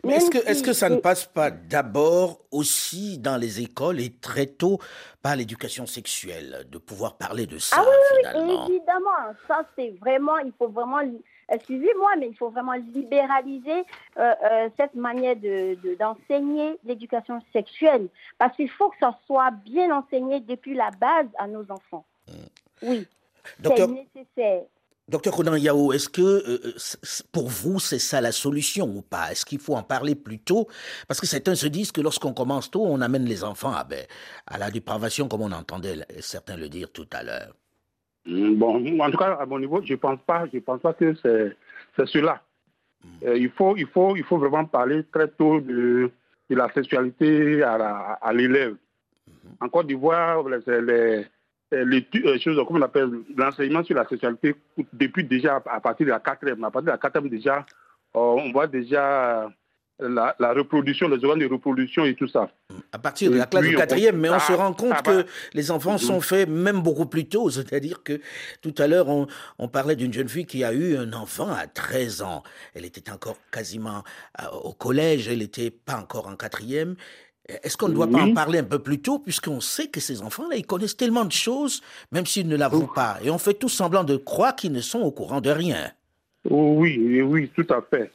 [0.05, 4.11] Mais est-ce que, si- que ça ne passe pas d'abord aussi dans les écoles et
[4.11, 4.79] très tôt
[5.23, 8.67] par l'éducation sexuelle, de pouvoir parler de ça Ah oui, oui, finalement?
[8.69, 13.85] évidemment, ça c'est vraiment, il faut vraiment, li- excusez-moi, mais il faut vraiment libéraliser
[14.19, 19.51] euh, euh, cette manière de, de- d'enseigner l'éducation sexuelle, parce qu'il faut que ça soit
[19.51, 22.05] bien enseigné depuis la base à nos enfants.
[22.83, 23.07] Oui,
[23.59, 24.63] Docteur, c'est nécessaire.
[25.09, 26.73] Docteur Conan Yao, est-ce que euh, euh,
[27.33, 29.33] pour vous c'est ça la solution ou pas?
[29.33, 30.69] Est-ce qu'il faut en parler plus tôt?
[31.07, 34.05] Parce que certains se disent que lorsqu'on commence tôt, on amène les enfants à, ben,
[34.47, 37.55] à la dépravation, comme on entendait certains le dire tout à l'heure.
[38.27, 41.15] Mm, Bon, en tout cas, à mon niveau, je pense pas, je pense pas que
[41.23, 41.57] c'est,
[42.07, 42.43] cela.
[43.25, 46.11] Euh, il faut, il faut, il faut vraiment parler très tôt de,
[46.51, 48.77] de la sexualité à, l'élève.
[49.61, 51.27] En Côte d'Ivoire, les, les,
[51.71, 52.07] les
[52.41, 54.55] choses, comment on appelle, l'enseignement sur la sexualité
[54.93, 56.65] depuis déjà à, partir de la quatrième.
[56.65, 57.67] À partir de la quatrième déjà,
[58.17, 59.51] euh, on voit déjà
[60.01, 62.51] la, la reproduction, les organes de reproduction et tout ça.
[62.93, 65.27] À partir de la classe de quatrième, mais on Ah, se rend compte ah, que
[65.55, 67.51] les enfants sont faits même beaucoup plus tôt.
[67.51, 68.21] C'est-à-dire que
[68.63, 69.27] tout à l'heure, on,
[69.59, 72.43] on parlait d'une jeune fille qui a eu un enfant à 13 ans.
[72.75, 74.05] Elle était encore quasiment
[74.41, 76.95] euh, au collège, elle n'était pas encore en quatrième.
[77.49, 80.21] Est-ce qu'on ne doit pas en parler un peu plus tôt, puisqu'on sait que ces
[80.21, 81.81] enfants-là, ils connaissent tellement de choses,
[82.13, 83.17] même s'ils ne l'avouent pas.
[83.25, 85.91] Et on fait tout semblant de croire qu'ils ne sont au courant de rien.
[86.49, 88.11] Oui, oui, tout à fait.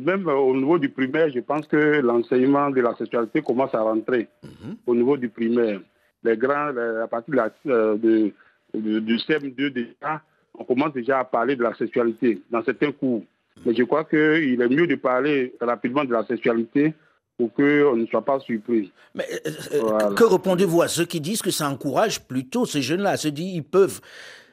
[0.00, 4.28] Même au niveau du primaire, je pense que l'enseignement de la sexualité commence à rentrer
[4.44, 4.76] Mhm.
[4.86, 5.80] au niveau du primaire.
[6.22, 6.72] Les grands,
[7.02, 10.22] à partir de, euh, de- du CM2 déjà,
[10.58, 13.24] on commence déjà à parler de la sexualité dans certains cours.
[13.64, 16.94] Mais je crois qu'il est mieux de parler rapidement de la sexualité
[17.38, 18.90] pour qu'on ne soit pas surpris.
[19.14, 20.14] Mais euh, euh, Voilà.
[20.14, 23.52] que répondez-vous à ceux qui disent que ça encourage plutôt ces jeunes-là à se dire
[23.52, 24.00] qu'ils peuvent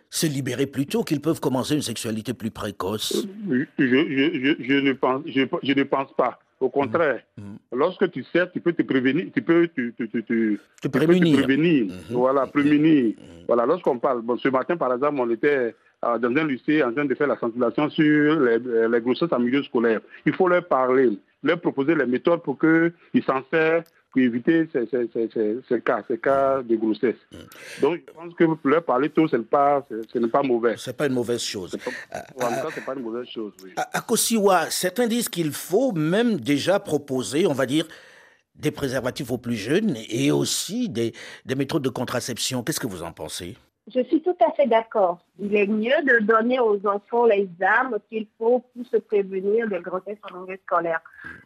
[0.10, 3.26] se libérer plus tôt, qu'ils peuvent commencer une sexualité plus précoce?
[3.50, 6.40] Je, je, je, je ne, pense, je, je ne pense pas.
[6.60, 7.58] Au contraire, Mhm.
[7.74, 10.90] lorsque tu sais, tu peux te prévenir, tu peux te, te, te, te- Te tu
[10.90, 11.38] peux prémunir.
[11.40, 11.86] te prévenir.
[11.86, 11.94] Mhm.
[12.12, 13.16] Voilà, prémunir.
[13.48, 16.94] Voilà, lorsqu'on parle, bon, ce matin par exemple, on était euh, dans un lycée en
[16.94, 20.00] train de faire la sensibilisation sur les, euh, les grossesses en milieu scolaire.
[20.26, 21.10] Il faut leur parler,
[21.44, 26.04] leur proposer les méthodes pour qu'ils s'en servent pour éviter ces, ces, ces, ces, cas,
[26.08, 27.16] ces cas de grossesse.
[27.32, 27.38] Mm.
[27.82, 29.86] Donc, je pense que leur parler tôt, ce n'est pas,
[30.32, 30.78] pas mauvais.
[30.78, 31.76] Ce n'est pas une mauvaise chose.
[32.12, 33.54] Pas, en tout cas, pas une mauvaise chose.
[33.64, 33.72] Oui.
[33.76, 37.88] À, à Kosiwa, certains disent qu'il faut même déjà proposer, on va dire,
[38.56, 41.14] des préservatifs aux plus jeunes et aussi des,
[41.46, 42.62] des méthodes de contraception.
[42.62, 43.58] Qu'est-ce que vous en pensez?
[43.88, 45.20] Je suis tout à fait d'accord.
[45.40, 49.80] Il est mieux de donner aux enfants les armes qu'il faut pour se prévenir des
[49.80, 51.02] grossesses en milieu scolaire.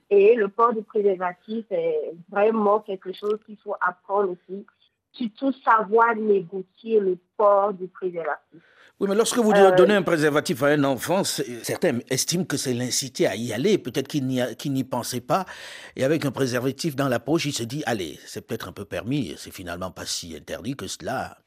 [0.10, 4.66] Et le port du préservatif est vraiment quelque chose qu'il faut apprendre aussi.
[5.14, 8.62] Surtout savoir négocier le port du préservatif.
[9.00, 12.74] Oui, mais lorsque vous euh, donnez un préservatif à un enfant, certains estiment que c'est
[12.74, 13.80] l'inciter à y aller.
[13.80, 15.46] Peut-être qu'il n'y pensait pas.
[15.96, 18.86] Et avec un préservatif dans la poche, il se dit, allez, c'est peut-être un peu
[18.86, 19.34] permis.
[19.38, 21.38] C'est finalement pas si interdit que cela.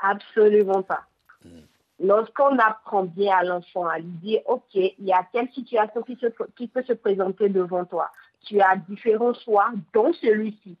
[0.00, 1.04] Absolument pas.
[1.44, 1.60] Hmm.
[2.00, 6.18] Lorsqu'on apprend bien à l'enfant à lui dire, OK, il y a telle situation qui,
[6.56, 8.10] qui peut se présenter devant toi.
[8.46, 10.76] Tu as différents choix, dont celui-ci.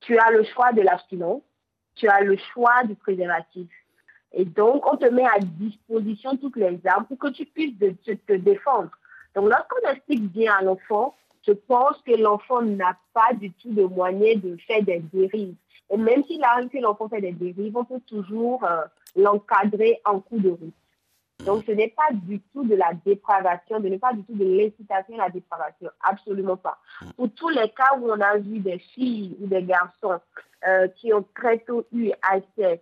[0.00, 1.42] Tu as le choix de l'abstinence,
[1.94, 3.68] tu as le choix du préservatif.
[4.32, 8.32] Et donc, on te met à disposition toutes les armes pour que tu puisses te
[8.32, 8.90] défendre.
[9.34, 11.14] Donc, lorsqu'on explique bien à l'enfant,
[11.46, 15.54] je pense que l'enfant n'a pas du tout de moyen de faire des dérives.
[15.90, 18.82] Et même s'il arrive que l'enfant fait des dérives, on peut toujours euh,
[19.16, 20.74] l'encadrer en coup de route.
[21.44, 24.44] Donc, ce n'est pas du tout de la dépravation, ce n'est pas du tout de
[24.44, 26.78] l'incitation à la dépravation, absolument pas.
[27.16, 30.20] Pour tous les cas où on a vu des filles ou des garçons
[30.66, 32.80] euh, qui ont très tôt eu accès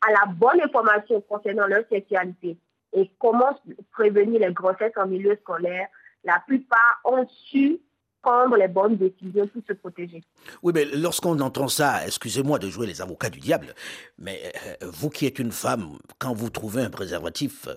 [0.00, 2.56] à la bonne information concernant leur sexualité
[2.92, 3.58] et comment
[3.92, 5.88] prévenir les grossesses en milieu scolaire,
[6.24, 7.78] la plupart ont su
[8.22, 10.22] prendre les bonnes décisions pour se protéger.
[10.62, 13.74] Oui, mais lorsqu'on entend ça, excusez-moi de jouer les avocats du diable,
[14.18, 17.74] mais euh, vous qui êtes une femme, quand vous trouvez un préservatif euh,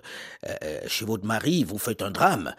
[0.62, 2.54] euh, chez votre mari, vous faites un drame.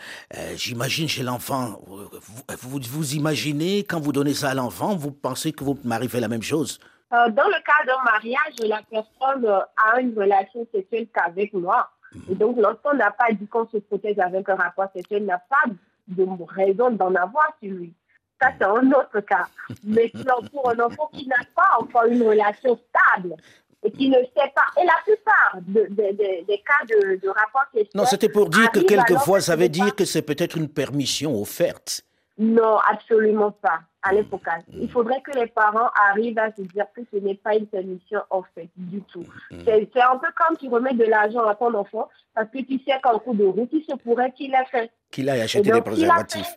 [0.55, 5.63] J'imagine chez l'enfant, vous, vous, imaginez quand vous donnez ça à l'enfant, vous pensez que
[5.63, 6.79] votre mari fait la même chose?
[7.09, 11.89] Dans le cas d'un mariage, la personne a une relation sexuelle qu'avec moi.
[12.29, 15.71] Et donc, l'enfant n'a pas dit qu'on se protège avec un rapport sexuel, n'a pas
[16.07, 17.93] de raison d'en avoir sur lui.
[18.41, 19.47] Ça, c'est un autre cas.
[19.83, 20.11] Mais
[20.51, 23.35] pour un enfant qui n'a pas encore une relation stable
[23.83, 27.91] et qui ne sait pas, et la plupart des cas de, de rapport sexuel...
[27.95, 32.01] Non, c'était pour dire que quelquefois, ça veut dire que c'est peut-être une permission offerte.
[32.37, 34.43] Non, absolument pas à l'époque.
[34.71, 38.21] Il faudrait que les parents arrivent à se dire que ce n'est pas une permission
[38.29, 39.25] en fait du tout.
[39.51, 39.59] Mm.
[39.65, 42.99] C'est un peu comme tu remets de l'argent à ton enfant parce que tu sais
[43.01, 44.91] qu'en coup de route, il se pourrait qu'il ait fait.
[45.11, 46.53] Qu'il aille acheter des préservatifs.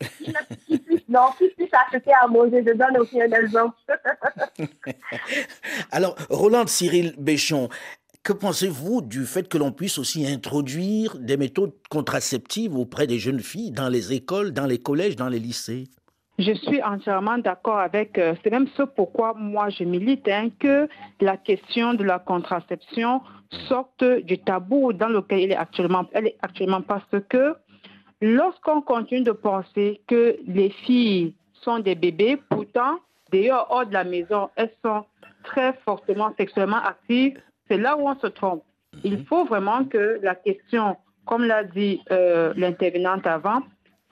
[1.09, 2.63] non, qu'il puisse acheter à manger.
[2.67, 3.77] Je donne aussi un exemple.
[5.91, 7.69] Alors, Roland Cyril Béchon,
[8.23, 13.41] que pensez-vous du fait que l'on puisse aussi introduire des méthodes contraceptives auprès des jeunes
[13.41, 15.85] filles dans les écoles, dans les collèges, dans les lycées?
[16.39, 20.89] Je suis entièrement d'accord avec, euh, c'est même ce pourquoi moi je milite, hein, que
[21.21, 23.21] la question de la contraception
[23.69, 27.57] sorte du tabou dans lequel elle est actuellement, elle est actuellement parce que
[28.23, 34.05] lorsqu'on continue de penser que les filles sont des bébés, pourtant, d'ailleurs, hors de la
[34.05, 35.05] maison, elles sont
[35.45, 37.39] très fortement sexuellement actives,
[37.71, 38.65] c'est là où on se trompe.
[39.05, 39.25] Il mhm.
[39.27, 43.63] faut vraiment que la question, comme l'a dit euh, l'intervenante avant,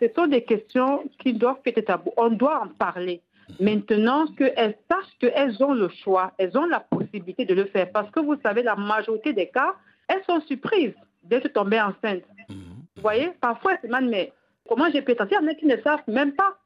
[0.01, 2.13] ce sont des questions qui doivent être tabou.
[2.17, 3.21] On doit en parler.
[3.61, 7.91] Maintenant qu'elles sachent qu'elles ont le choix, elles ont la possibilité de le faire.
[7.91, 9.75] Parce que vous savez, la majorité des cas,
[10.07, 10.95] elles sont surprises
[11.25, 12.23] d'être tombées enceintes.
[12.49, 12.57] Mhm.
[12.97, 14.33] Vous voyez, parfois, elles se demandent, mais
[14.69, 16.57] comment j'ai pu Il y en a qui ne savent même pas.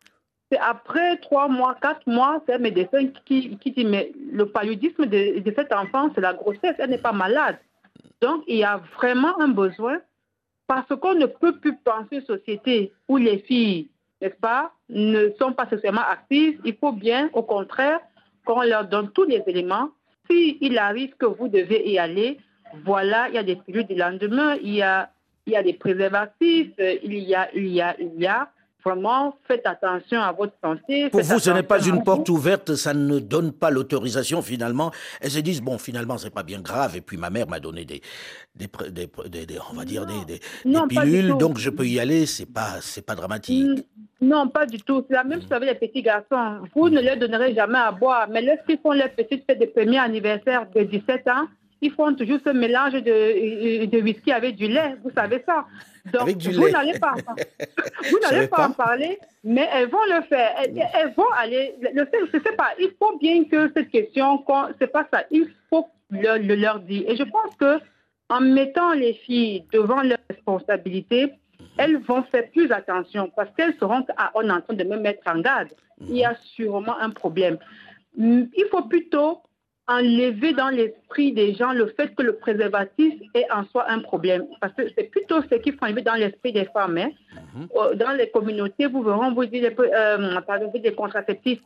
[0.53, 5.07] C'est après trois mois, quatre mois, c'est un médecin qui, qui dit, mais le paludisme
[5.07, 7.57] de, de cet enfant, c'est la grossesse, elle n'est pas malade.
[8.21, 9.99] Donc, il y a vraiment un besoin
[10.67, 13.89] parce qu'on ne peut plus penser une société où les filles,
[14.21, 16.61] n'est-ce pas, ne sont pas sexuellement actives.
[16.67, 18.01] Il faut bien, au contraire,
[18.45, 19.89] qu'on leur donne tous les éléments.
[20.29, 22.37] S'il arrive que vous devez y aller,
[22.85, 25.09] voilà, il y a des pilules du lendemain, il y a,
[25.47, 28.51] il y a des préservatifs, il y a, il y a, il y a.
[28.85, 31.09] Vraiment, faites attention à votre santé.
[31.11, 34.91] Pour vous, ce n'est pas une porte ouverte, ça ne donne pas l'autorisation finalement.
[35.21, 36.97] Elles se disent, bon, finalement, c'est pas bien grave.
[36.97, 38.03] Et puis ma mère m'a donné des,
[38.57, 40.41] des, des, on va dire, des,
[40.89, 43.87] pilules, donc je peux y aller, c'est pas, c'est pas dramatique.
[44.21, 45.05] Non, pas du tout.
[45.09, 46.61] C'est la même chose avec les petits garçons.
[46.75, 49.99] Vous ne leur donnerez jamais à boire, mais lorsqu'ils font leur petite fête de premier
[49.99, 51.49] anniversaire de 17 ans,
[51.83, 55.67] ils font toujours ce mélange de, de whisky avec du lait, vous savez ça.
[56.13, 57.15] Donc, vous n'allez pas,
[58.09, 60.55] vous n'allez pas, en parler, mais elles vont le faire.
[60.59, 61.75] Elles, vont aller.
[61.93, 62.71] Le fait, je sais pas.
[62.79, 64.45] Il faut bien que cette question,
[64.81, 65.25] c'est pas ça.
[65.33, 67.03] Il faut le, le, leur dire.
[67.09, 67.81] Et je pense que
[68.29, 71.33] en mettant les filles devant leurs responsabilités,
[71.79, 74.99] elles vont faire plus attention parce qu'elles seront à, on est en train de me
[74.99, 75.69] mettre en garde.
[76.01, 77.59] Il y a sûrement un problème.
[78.17, 79.43] il faut plutôt
[79.89, 84.47] enlever dans l'esprit des gens le fait que le préservatif est en soi un problème.
[84.61, 86.99] Parce que c'est plutôt ce qui faut enlever dans l'esprit des femmes.
[86.99, 87.11] Hein.
[87.55, 87.69] Mhm.
[87.77, 90.41] Euh, dans les communautés, vous verrez, vous dit euh,
[90.75, 91.61] des contraceptifs.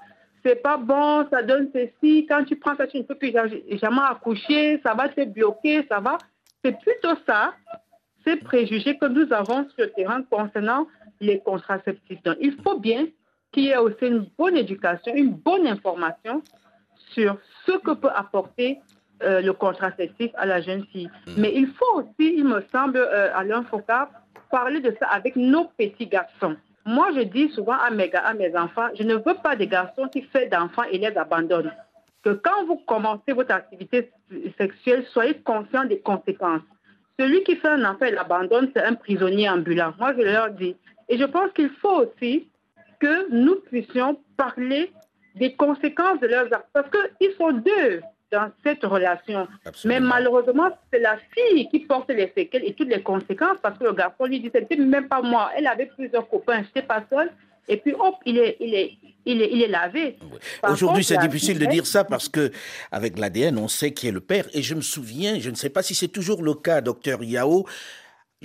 [0.44, 2.26] C'est pas bon, ça donne ceci.
[2.26, 6.00] Quand tu prends ça, tu ne peux plus jamais accoucher, ça va te bloquer, ça
[6.00, 6.18] va.
[6.64, 7.54] C'est plutôt ça,
[8.24, 10.86] ces préjugés que nous avons sur le terrain concernant
[11.20, 12.22] les contraceptifs.
[12.22, 13.06] Donc, il faut bien
[13.52, 16.42] qu'il y ait aussi une bonne éducation, une bonne information
[17.16, 18.78] sur ce que peut apporter
[19.22, 21.10] euh, le contraceptif à la jeune fille.
[21.26, 21.30] Mm.
[21.38, 24.10] Mais il faut aussi, il me semble, euh, Alain Foucault,
[24.50, 26.56] parler de ça avec nos petits garçons.
[26.84, 30.08] Moi, je dis souvent à mes, à mes enfants, je ne veux pas des garçons
[30.08, 31.72] qui font d'enfants et les abandonnent.
[32.22, 34.10] Que quand vous commencez votre activité
[34.58, 36.62] sexuelle, soyez conscient des conséquences.
[37.18, 39.94] Celui qui fait un enfant et l'abandonne, c'est un prisonnier ambulant.
[39.98, 40.76] Moi, je leur dis.
[41.08, 42.48] Et je pense qu'il faut aussi
[43.00, 44.92] que nous puissions parler
[45.36, 46.68] des conséquences de leurs actes.
[46.72, 48.00] Parce qu'ils sont deux
[48.32, 49.46] dans cette relation.
[49.84, 53.84] Mais malheureusement, c'est la fille qui porte les séquelles et toutes les conséquences parce que
[53.84, 55.50] le garçon lui dit, c'était même pas moi.
[55.56, 57.30] Elle avait plusieurs copains, je n'étais pas seule.
[57.68, 58.92] Et puis, hop, il est, il est,
[59.24, 60.18] il est, il est lavé.
[60.68, 62.52] Aujourd'hui, c'est difficile de dire ça parce que
[62.92, 64.46] avec l'ADN, on sait qui est le père.
[64.54, 67.66] Et je me souviens, je ne sais pas si c'est toujours le cas, docteur Yao,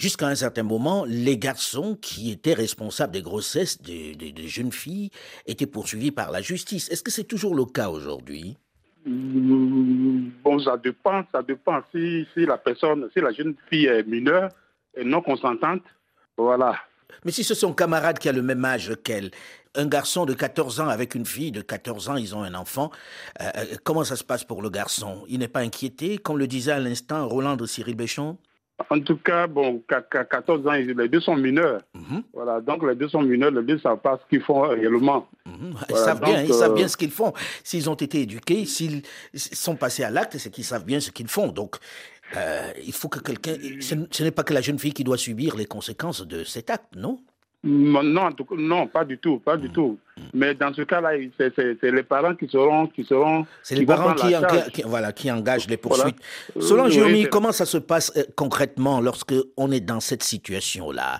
[0.01, 5.11] Jusqu'à un certain moment, les garçons qui étaient responsables des grossesses des, jeunes filles
[5.45, 6.89] étaient poursuivis par la justice.
[6.89, 8.57] Est-ce que c'est toujours le cas aujourd'hui?
[9.05, 11.83] Mmh, Bon, ça dépend, ça dépend.
[11.91, 14.49] Si, si, la personne, si la jeune fille est mineure
[14.97, 15.83] et non consentante,
[16.35, 16.73] voilà.
[17.23, 19.29] Mais si c'est son camarade qui a le même âge qu'elle,
[19.75, 22.89] un garçon de 14 ans avec une fille de 14 ans, ils ont un enfant,
[23.39, 25.25] euh, euh, comment ça se passe pour le garçon?
[25.27, 28.39] Il n'est pas inquiété, comme le disait à l'instant Roland de Cyril Béchon?
[28.89, 31.81] En tout cas, bon, 14 ans, les deux sont mineurs.
[31.93, 32.23] Mhm.
[32.33, 35.27] Voilà, donc les deux sont mineurs, les deux ne savent pas ce qu'ils font réellement.
[35.45, 35.73] Mhm.
[35.89, 37.33] Ils savent bien, ils savent bien euh, ce qu'ils font.
[37.63, 39.01] S'ils ont été éduqués, s'ils
[39.33, 41.47] sont passés à l'acte, c'est qu'ils savent bien ce qu'ils font.
[41.47, 41.77] Donc,
[42.37, 43.55] euh, il faut que quelqu'un.
[43.79, 46.95] Ce n'est pas que la jeune fille qui doit subir les conséquences de cet acte,
[46.95, 47.19] non?
[47.63, 49.99] Non, non, pas du tout, pas du tout.
[50.33, 53.45] Mais dans ce cas-là, c'est les parents qui seront, qui seront.
[53.61, 56.17] C'est les parents qui, voilà, qui engagent les poursuites.
[56.59, 61.19] Selon Solange comment ça se passe euh, concrètement lorsque on est dans cette situation-là?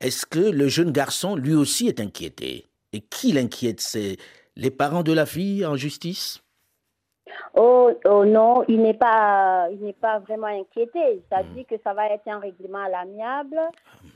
[0.00, 2.66] Est-ce que le jeune garçon, lui aussi, est inquiété?
[2.92, 3.80] Et qui l'inquiète?
[3.80, 4.16] C'est
[4.56, 6.40] les parents de la fille en justice?
[7.54, 11.22] Oh, oh, non, il n'est pas, il n'est pas vraiment inquiété.
[11.30, 13.58] Ça dit que ça va être un règlement à l'amiable.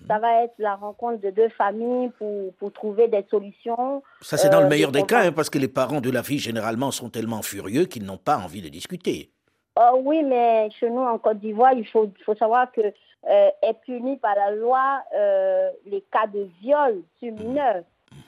[0.07, 4.03] Ça va être la rencontre de deux familles pour, pour trouver des solutions.
[4.21, 6.23] Ça, c'est dans le euh, meilleur des cas, hein, parce que les parents de la
[6.23, 9.31] fille, généralement, sont tellement furieux qu'ils n'ont pas envie de discuter.
[9.79, 13.75] Oh, oui, mais chez nous, en Côte d'Ivoire, il faut, faut savoir que euh, est
[13.85, 17.43] puni par la loi euh, les cas de viol sur hmm.
[17.43, 17.85] mineurs.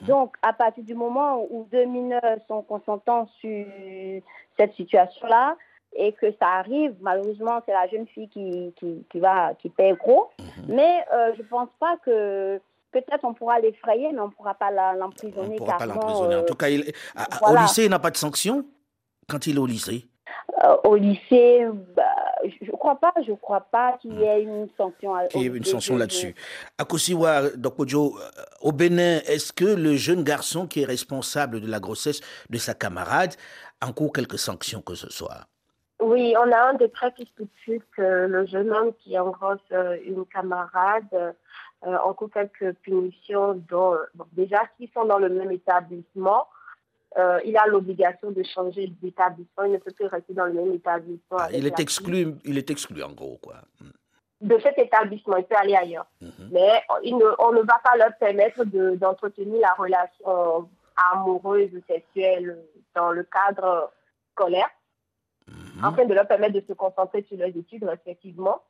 [0.07, 3.65] Donc, à partir du moment où deux mineurs sont consentants sur
[4.57, 5.55] cette situation-là
[5.95, 10.29] et que ça arrive, malheureusement, c'est la jeune fille qui, qui, va, qui paie gros.
[10.39, 10.75] Mhm.
[10.75, 12.59] Mais euh, je ne pense pas que
[12.91, 15.49] peut-être on pourra l'effrayer, mais on ne pourra pas l'emprisonner.
[15.49, 16.35] On ne pourra pas l'emprisonner.
[16.35, 16.91] en tout cas, il,
[17.41, 18.65] au lycée, il n'a pas de sanction
[19.29, 20.05] quand il est au lycée?
[20.63, 22.03] Euh, Au lycée, bah,
[22.43, 25.13] je ne crois pas, je crois pas qu'il y ait une sanction.
[25.29, 26.35] Qu'il y ait une sanction là-dessus.
[26.77, 31.79] Akosiwa, Dokpojo, euh, au Bénin, est-ce que le jeune garçon qui est responsable de la
[31.79, 33.35] grossesse de sa camarade
[33.83, 35.47] encourt quelques sanctions que ce soit
[35.99, 40.25] Oui, on a un décret qui stipule que le jeune homme qui engrosse euh, une
[40.25, 41.35] camarade
[41.85, 43.97] euh, encourt quelques punitions, dont,
[44.31, 46.47] déjà, s'ils sont dans le même établissement,
[47.17, 49.65] euh, il a l'obligation de changer d'établissement.
[49.65, 51.37] Il ne peut plus rester dans le même établissement.
[51.37, 53.55] Ah, il est exclu, il est exclu en gros, quoi.
[53.79, 53.89] Hmm.
[54.41, 56.05] De cet établissement, il peut aller ailleurs.
[56.19, 56.49] Mhm.
[56.51, 56.83] Mais
[57.39, 60.69] on ne va pas leur permettre d'entretenir la relation
[61.11, 62.57] amoureuse ou sexuelle
[62.95, 63.91] dans le cadre
[64.31, 64.69] scolaire,
[65.47, 65.83] mhm.
[65.83, 68.61] afin de leur permettre de se concentrer sur leurs études respectivement.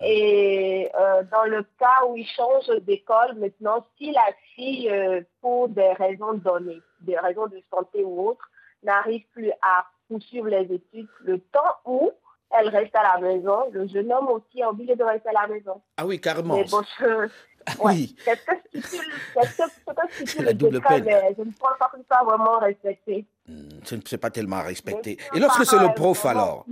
[0.00, 5.68] Et euh, dans le cas où ils changent d'école, maintenant, si la fille, euh, pour
[5.68, 8.48] des raisons données, des raisons de santé ou autres,
[8.84, 12.12] n'arrive plus à poursuivre les études, le temps où
[12.50, 15.48] elle reste à la maison, le jeune homme aussi est obligé de rester à la
[15.48, 15.82] maison.
[15.96, 16.56] Ah oui, carrément.
[16.56, 17.28] Mais bon, je,
[17.80, 18.14] oui.
[18.24, 23.26] Qu'est-ce que stipule, le décret, mais je ne pense pas que soit vraiment respecté.
[23.46, 25.18] Hmm, ce n'est pas tellement respecté.
[25.34, 26.64] Et lorsque c'est le prof alors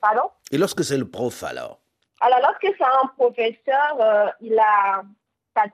[0.00, 0.30] Pardon?
[0.50, 1.80] Et lorsque c'est le prof alors
[2.20, 5.02] Alors, lorsque c'est un professeur, euh, il a,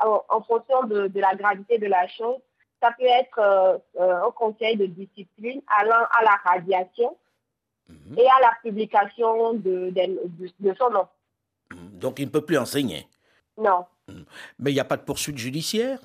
[0.00, 2.38] en, fonction de, de, la gravité de la chose,
[2.82, 7.16] ça peut être euh, euh, un conseil de discipline allant à la radiation
[7.88, 8.18] mhm.
[8.18, 11.06] et à la publication de, de, de son nom.
[11.74, 13.06] Donc, il ne peut plus enseigner
[13.58, 13.84] non.
[14.58, 15.98] Mais il n'y a pas de poursuite judiciaire?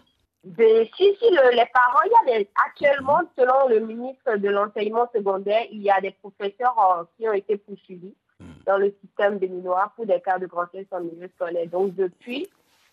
[0.44, 5.08] Ben, si, si, les parents, il y a des, actuellement, selon le ministre de l'enseignement
[5.16, 8.46] secondaire, il y a des professeurs euh, qui ont été poursuivis hmm.
[8.66, 11.68] dans le système béninois pour des cas de grossesse en milieu scolaire.
[11.68, 12.50] Donc, depuis,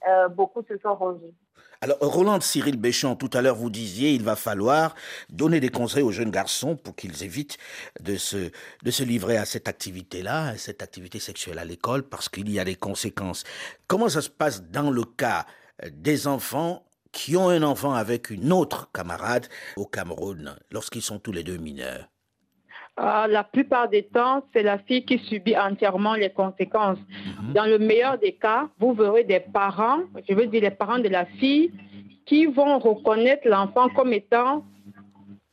[0.08, 1.34] euh, beaucoup se sont rangés.
[1.82, 4.94] Alors, Roland Cyril Béchon, tout à l'heure, vous disiez il va falloir
[5.30, 7.56] donner des conseils aux jeunes garçons pour qu'ils évitent
[8.00, 8.50] de se,
[8.82, 12.64] de se livrer à cette activité-là, cette activité sexuelle à l'école, parce qu'il y a
[12.64, 13.44] des conséquences.
[13.86, 15.46] Comment ça se passe dans le cas
[15.90, 21.32] des enfants qui ont un enfant avec une autre camarade au Cameroun, lorsqu'ils sont tous
[21.32, 22.08] les deux mineurs?
[23.03, 26.98] Ah, la plupart des temps, c'est la fille qui subit entièrement les conséquences.
[26.98, 27.55] Mhm.
[27.55, 31.09] Dans le meilleur des cas, vous verrez des parents, je veux dire les parents de
[31.09, 31.70] la fille,
[32.26, 34.64] qui vont reconnaître l'enfant comme étant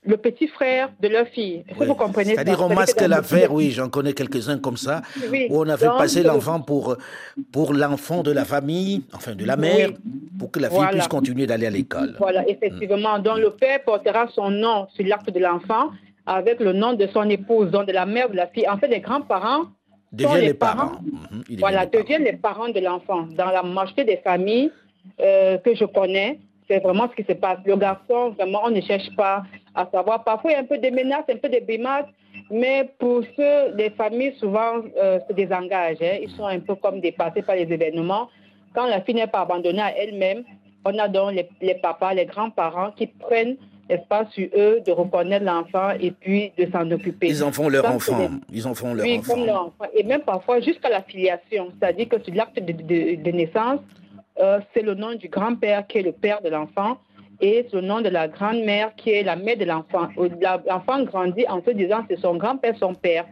[0.04, 1.64] le petit frère de leur fille.
[1.76, 5.02] vous comprenez C'est-à-dire on masque l'affaire, oui, j'en connais quelques-uns comme ça,
[5.50, 6.98] où on a fait passer l'enfant pour,
[7.54, 9.91] pour l'enfant de la famille, enfin de la mère,
[10.38, 12.16] pour que la fille puisse continuer d'aller à l'école.
[12.20, 13.20] Voilà, effectivement.
[13.20, 15.91] Donc le père portera son nom sur l'acte de l'enfant
[16.28, 18.67] avec le nom de son épouse, donc de la mère de la fille.
[18.69, 19.63] En fait, les grands-parents
[20.11, 20.91] deviennent les, parents.
[21.01, 23.23] Mhm, voilà, deviennent les parents de l'enfant.
[23.32, 24.71] Dans la majorité des familles
[25.21, 27.59] euh, que je connais, c'est vraiment ce qui se passe.
[27.65, 30.25] Le garçon, vraiment, on ne cherche pas à savoir.
[30.25, 32.07] Parfois, il y a un peu de menaces, un peu de brimades,
[32.51, 36.01] mais pour ceux, les familles souvent euh, se désengagent.
[36.01, 36.17] Hein.
[36.21, 38.28] Ils sont un peu comme dépassés par les événements.
[38.75, 40.43] Quand la fille n'est pas abandonnée à elle-même,
[40.84, 43.55] on a donc les, les papas, les grands-parents qui prennent
[43.90, 47.28] n'est-ce pas, sur eux de reconnaître l'enfant et puis de s'en occuper.
[47.28, 48.30] Ils en font leur enfant.
[48.52, 49.34] Ils en font leur oui, enfant.
[49.34, 49.86] Comme leur enfant.
[49.94, 51.70] Et même parfois jusqu'à la filiation.
[51.80, 53.80] C'est-à-dire que sur l'acte de, naissance,
[54.40, 56.98] euh, c'est le nom du grand-père qui est le père de l'enfant
[57.40, 60.08] et c'est le nom de la grand-mère qui est la mère de l'enfant.
[60.68, 63.26] L'enfant grandit en se disant c'est son grand-père, son père.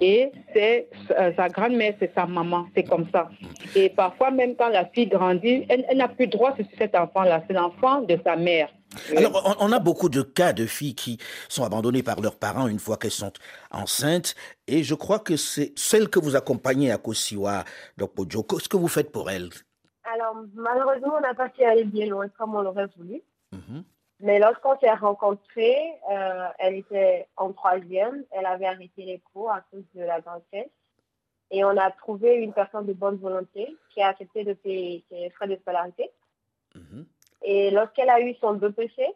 [0.00, 2.66] Et c'est euh, sa grand-mère, c'est sa maman.
[2.74, 3.30] C'est comme ça.
[3.74, 7.42] Et parfois, même quand la fille grandit, elle, elle n'a plus droit sur cet enfant-là.
[7.46, 8.68] C'est l'enfant de sa mère.
[9.16, 11.18] Alors, on, a beaucoup de cas de filles qui
[11.48, 13.32] sont abandonnées par leurs parents une fois qu'elles sont
[13.70, 14.34] enceintes.
[14.66, 17.64] Et je crois que c'est celle que vous accompagnez à Kosiwa,
[18.14, 18.42] Pojo.
[18.44, 19.50] Qu'est-ce que vous faites pour elles?
[20.14, 23.20] Alors, malheureusement, on n'a pas pu aller bien loin comme on l'aurait voulu.
[23.52, 23.84] Mhm.
[24.20, 28.24] Mais lorsqu'on s'est rencontrés, euh, elle était en troisième.
[28.32, 30.70] Elle avait arrêté les cours à cause de la grossesse.
[31.50, 35.30] Et on a trouvé une personne de bonne volonté qui a accepté de payer ses
[35.30, 36.10] frais de scolarité.
[36.74, 37.06] Mhm.
[37.42, 39.06] Et lorsqu'elle a eu son BPC,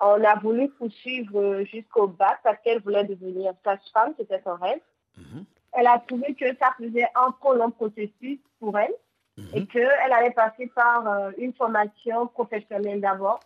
[0.00, 4.80] on a voulu poursuivre jusqu'au bac parce qu'elle voulait devenir sage-femme, c'était son rêve.
[5.16, 5.44] Mhm.
[5.72, 8.94] Elle a trouvé que ça faisait un trop long processus pour elle
[9.36, 9.48] mhm.
[9.54, 13.40] et qu'elle allait passer par euh, une formation professionnelle d'abord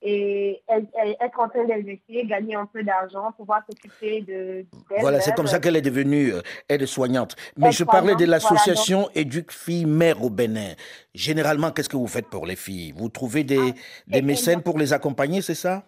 [0.00, 4.64] et être en train d'investir, gagner un peu d'argent, pouvoir s'occuper de.
[5.00, 7.34] Voilà, c'est comme ça qu'elle est devenue euh, aide-soignante.
[7.56, 10.74] Mais je parlais de l'association Éduque Filles Mères au Bénin.
[11.14, 12.92] Généralement, qu'est-ce que vous faites pour les filles?
[12.96, 13.72] Vous trouvez des, ah,
[14.06, 15.82] des mécènes pour les accompagner, c'est ça?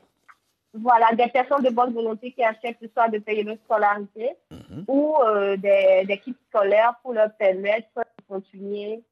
[0.72, 4.84] Voilà, des personnes de bonne volonté qui acceptent soit de payer leur scolarité mhm.
[4.86, 9.02] ou euh, des, des kits scolaires pour leur permettre de continuer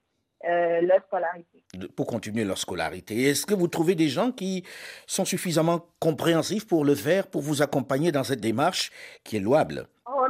[0.45, 1.63] euh, leur scolarité.
[1.97, 3.25] Pour continuer leur scolarité.
[3.25, 4.65] Est-ce que vous trouvez des gens qui
[5.07, 8.93] sont suffisamment compréhensifs pour le faire, pour vous accompagner dans cette démarche
[9.25, 9.89] qui est louable?
[10.07, 10.21] On,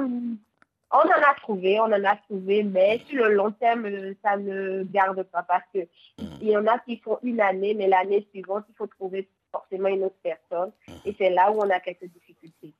[0.90, 3.86] en a trouvé, on en a trouvé, mais sur le long terme,
[4.24, 6.38] ça ne garde pas parce que hmm.
[6.40, 9.88] il y en a qui font une année, mais l'année suivante, il faut trouver forcément
[9.88, 10.72] une autre personne.
[10.88, 10.92] Hmm.
[11.04, 12.72] Et c'est là où on a quelques difficultés.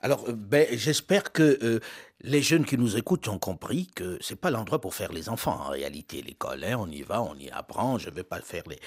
[0.00, 1.80] Alors, euh, ben, j'espère que euh,
[2.24, 5.60] les jeunes qui nous écoutent ont compris que c'est pas l'endroit pour faire les enfants.
[5.66, 7.98] En réalité, l'école, hein, on y va, on y apprend.
[7.98, 8.78] Je vais pas faire les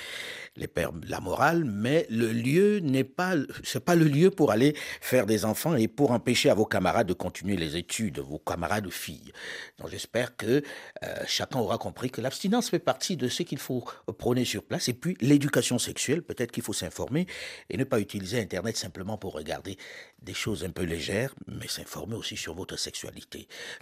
[1.07, 5.45] la morale, mais le lieu n'est pas, c'est pas le lieu pour aller faire des
[5.45, 9.31] enfants et pour empêcher à vos camarades de continuer les études, vos camarades filles.
[9.79, 10.63] Donc, j'espère que
[11.03, 13.85] euh, chacun aura compris que l'abstinence fait partie de ce qu'il faut
[14.17, 14.89] prôner sur place.
[14.89, 17.27] Et puis, l'éducation sexuelle, peut-être qu'il faut s'informer
[17.69, 19.77] et ne pas utiliser Internet simplement pour regarder
[20.21, 23.26] des choses un peu légères, mais s'informer aussi sur votre sexualité.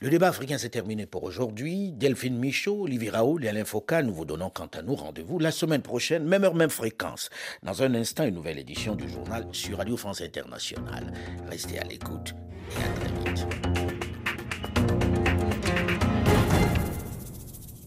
[0.02, 1.92] Le débat africain s'est terminé pour aujourd'hui.
[1.92, 5.52] Delphine Michaud, Olivier Raoul et Alain Foucault, nous vous donnons quant à nous rendez-vous la
[5.52, 7.30] semaine prochaine, même heure, même fréquence.
[7.64, 11.14] Dans un instant, une nouvelle édition du journal sur Radio France Internationale.
[11.50, 12.34] Restez à l'écoute
[12.72, 13.65] et à très vite.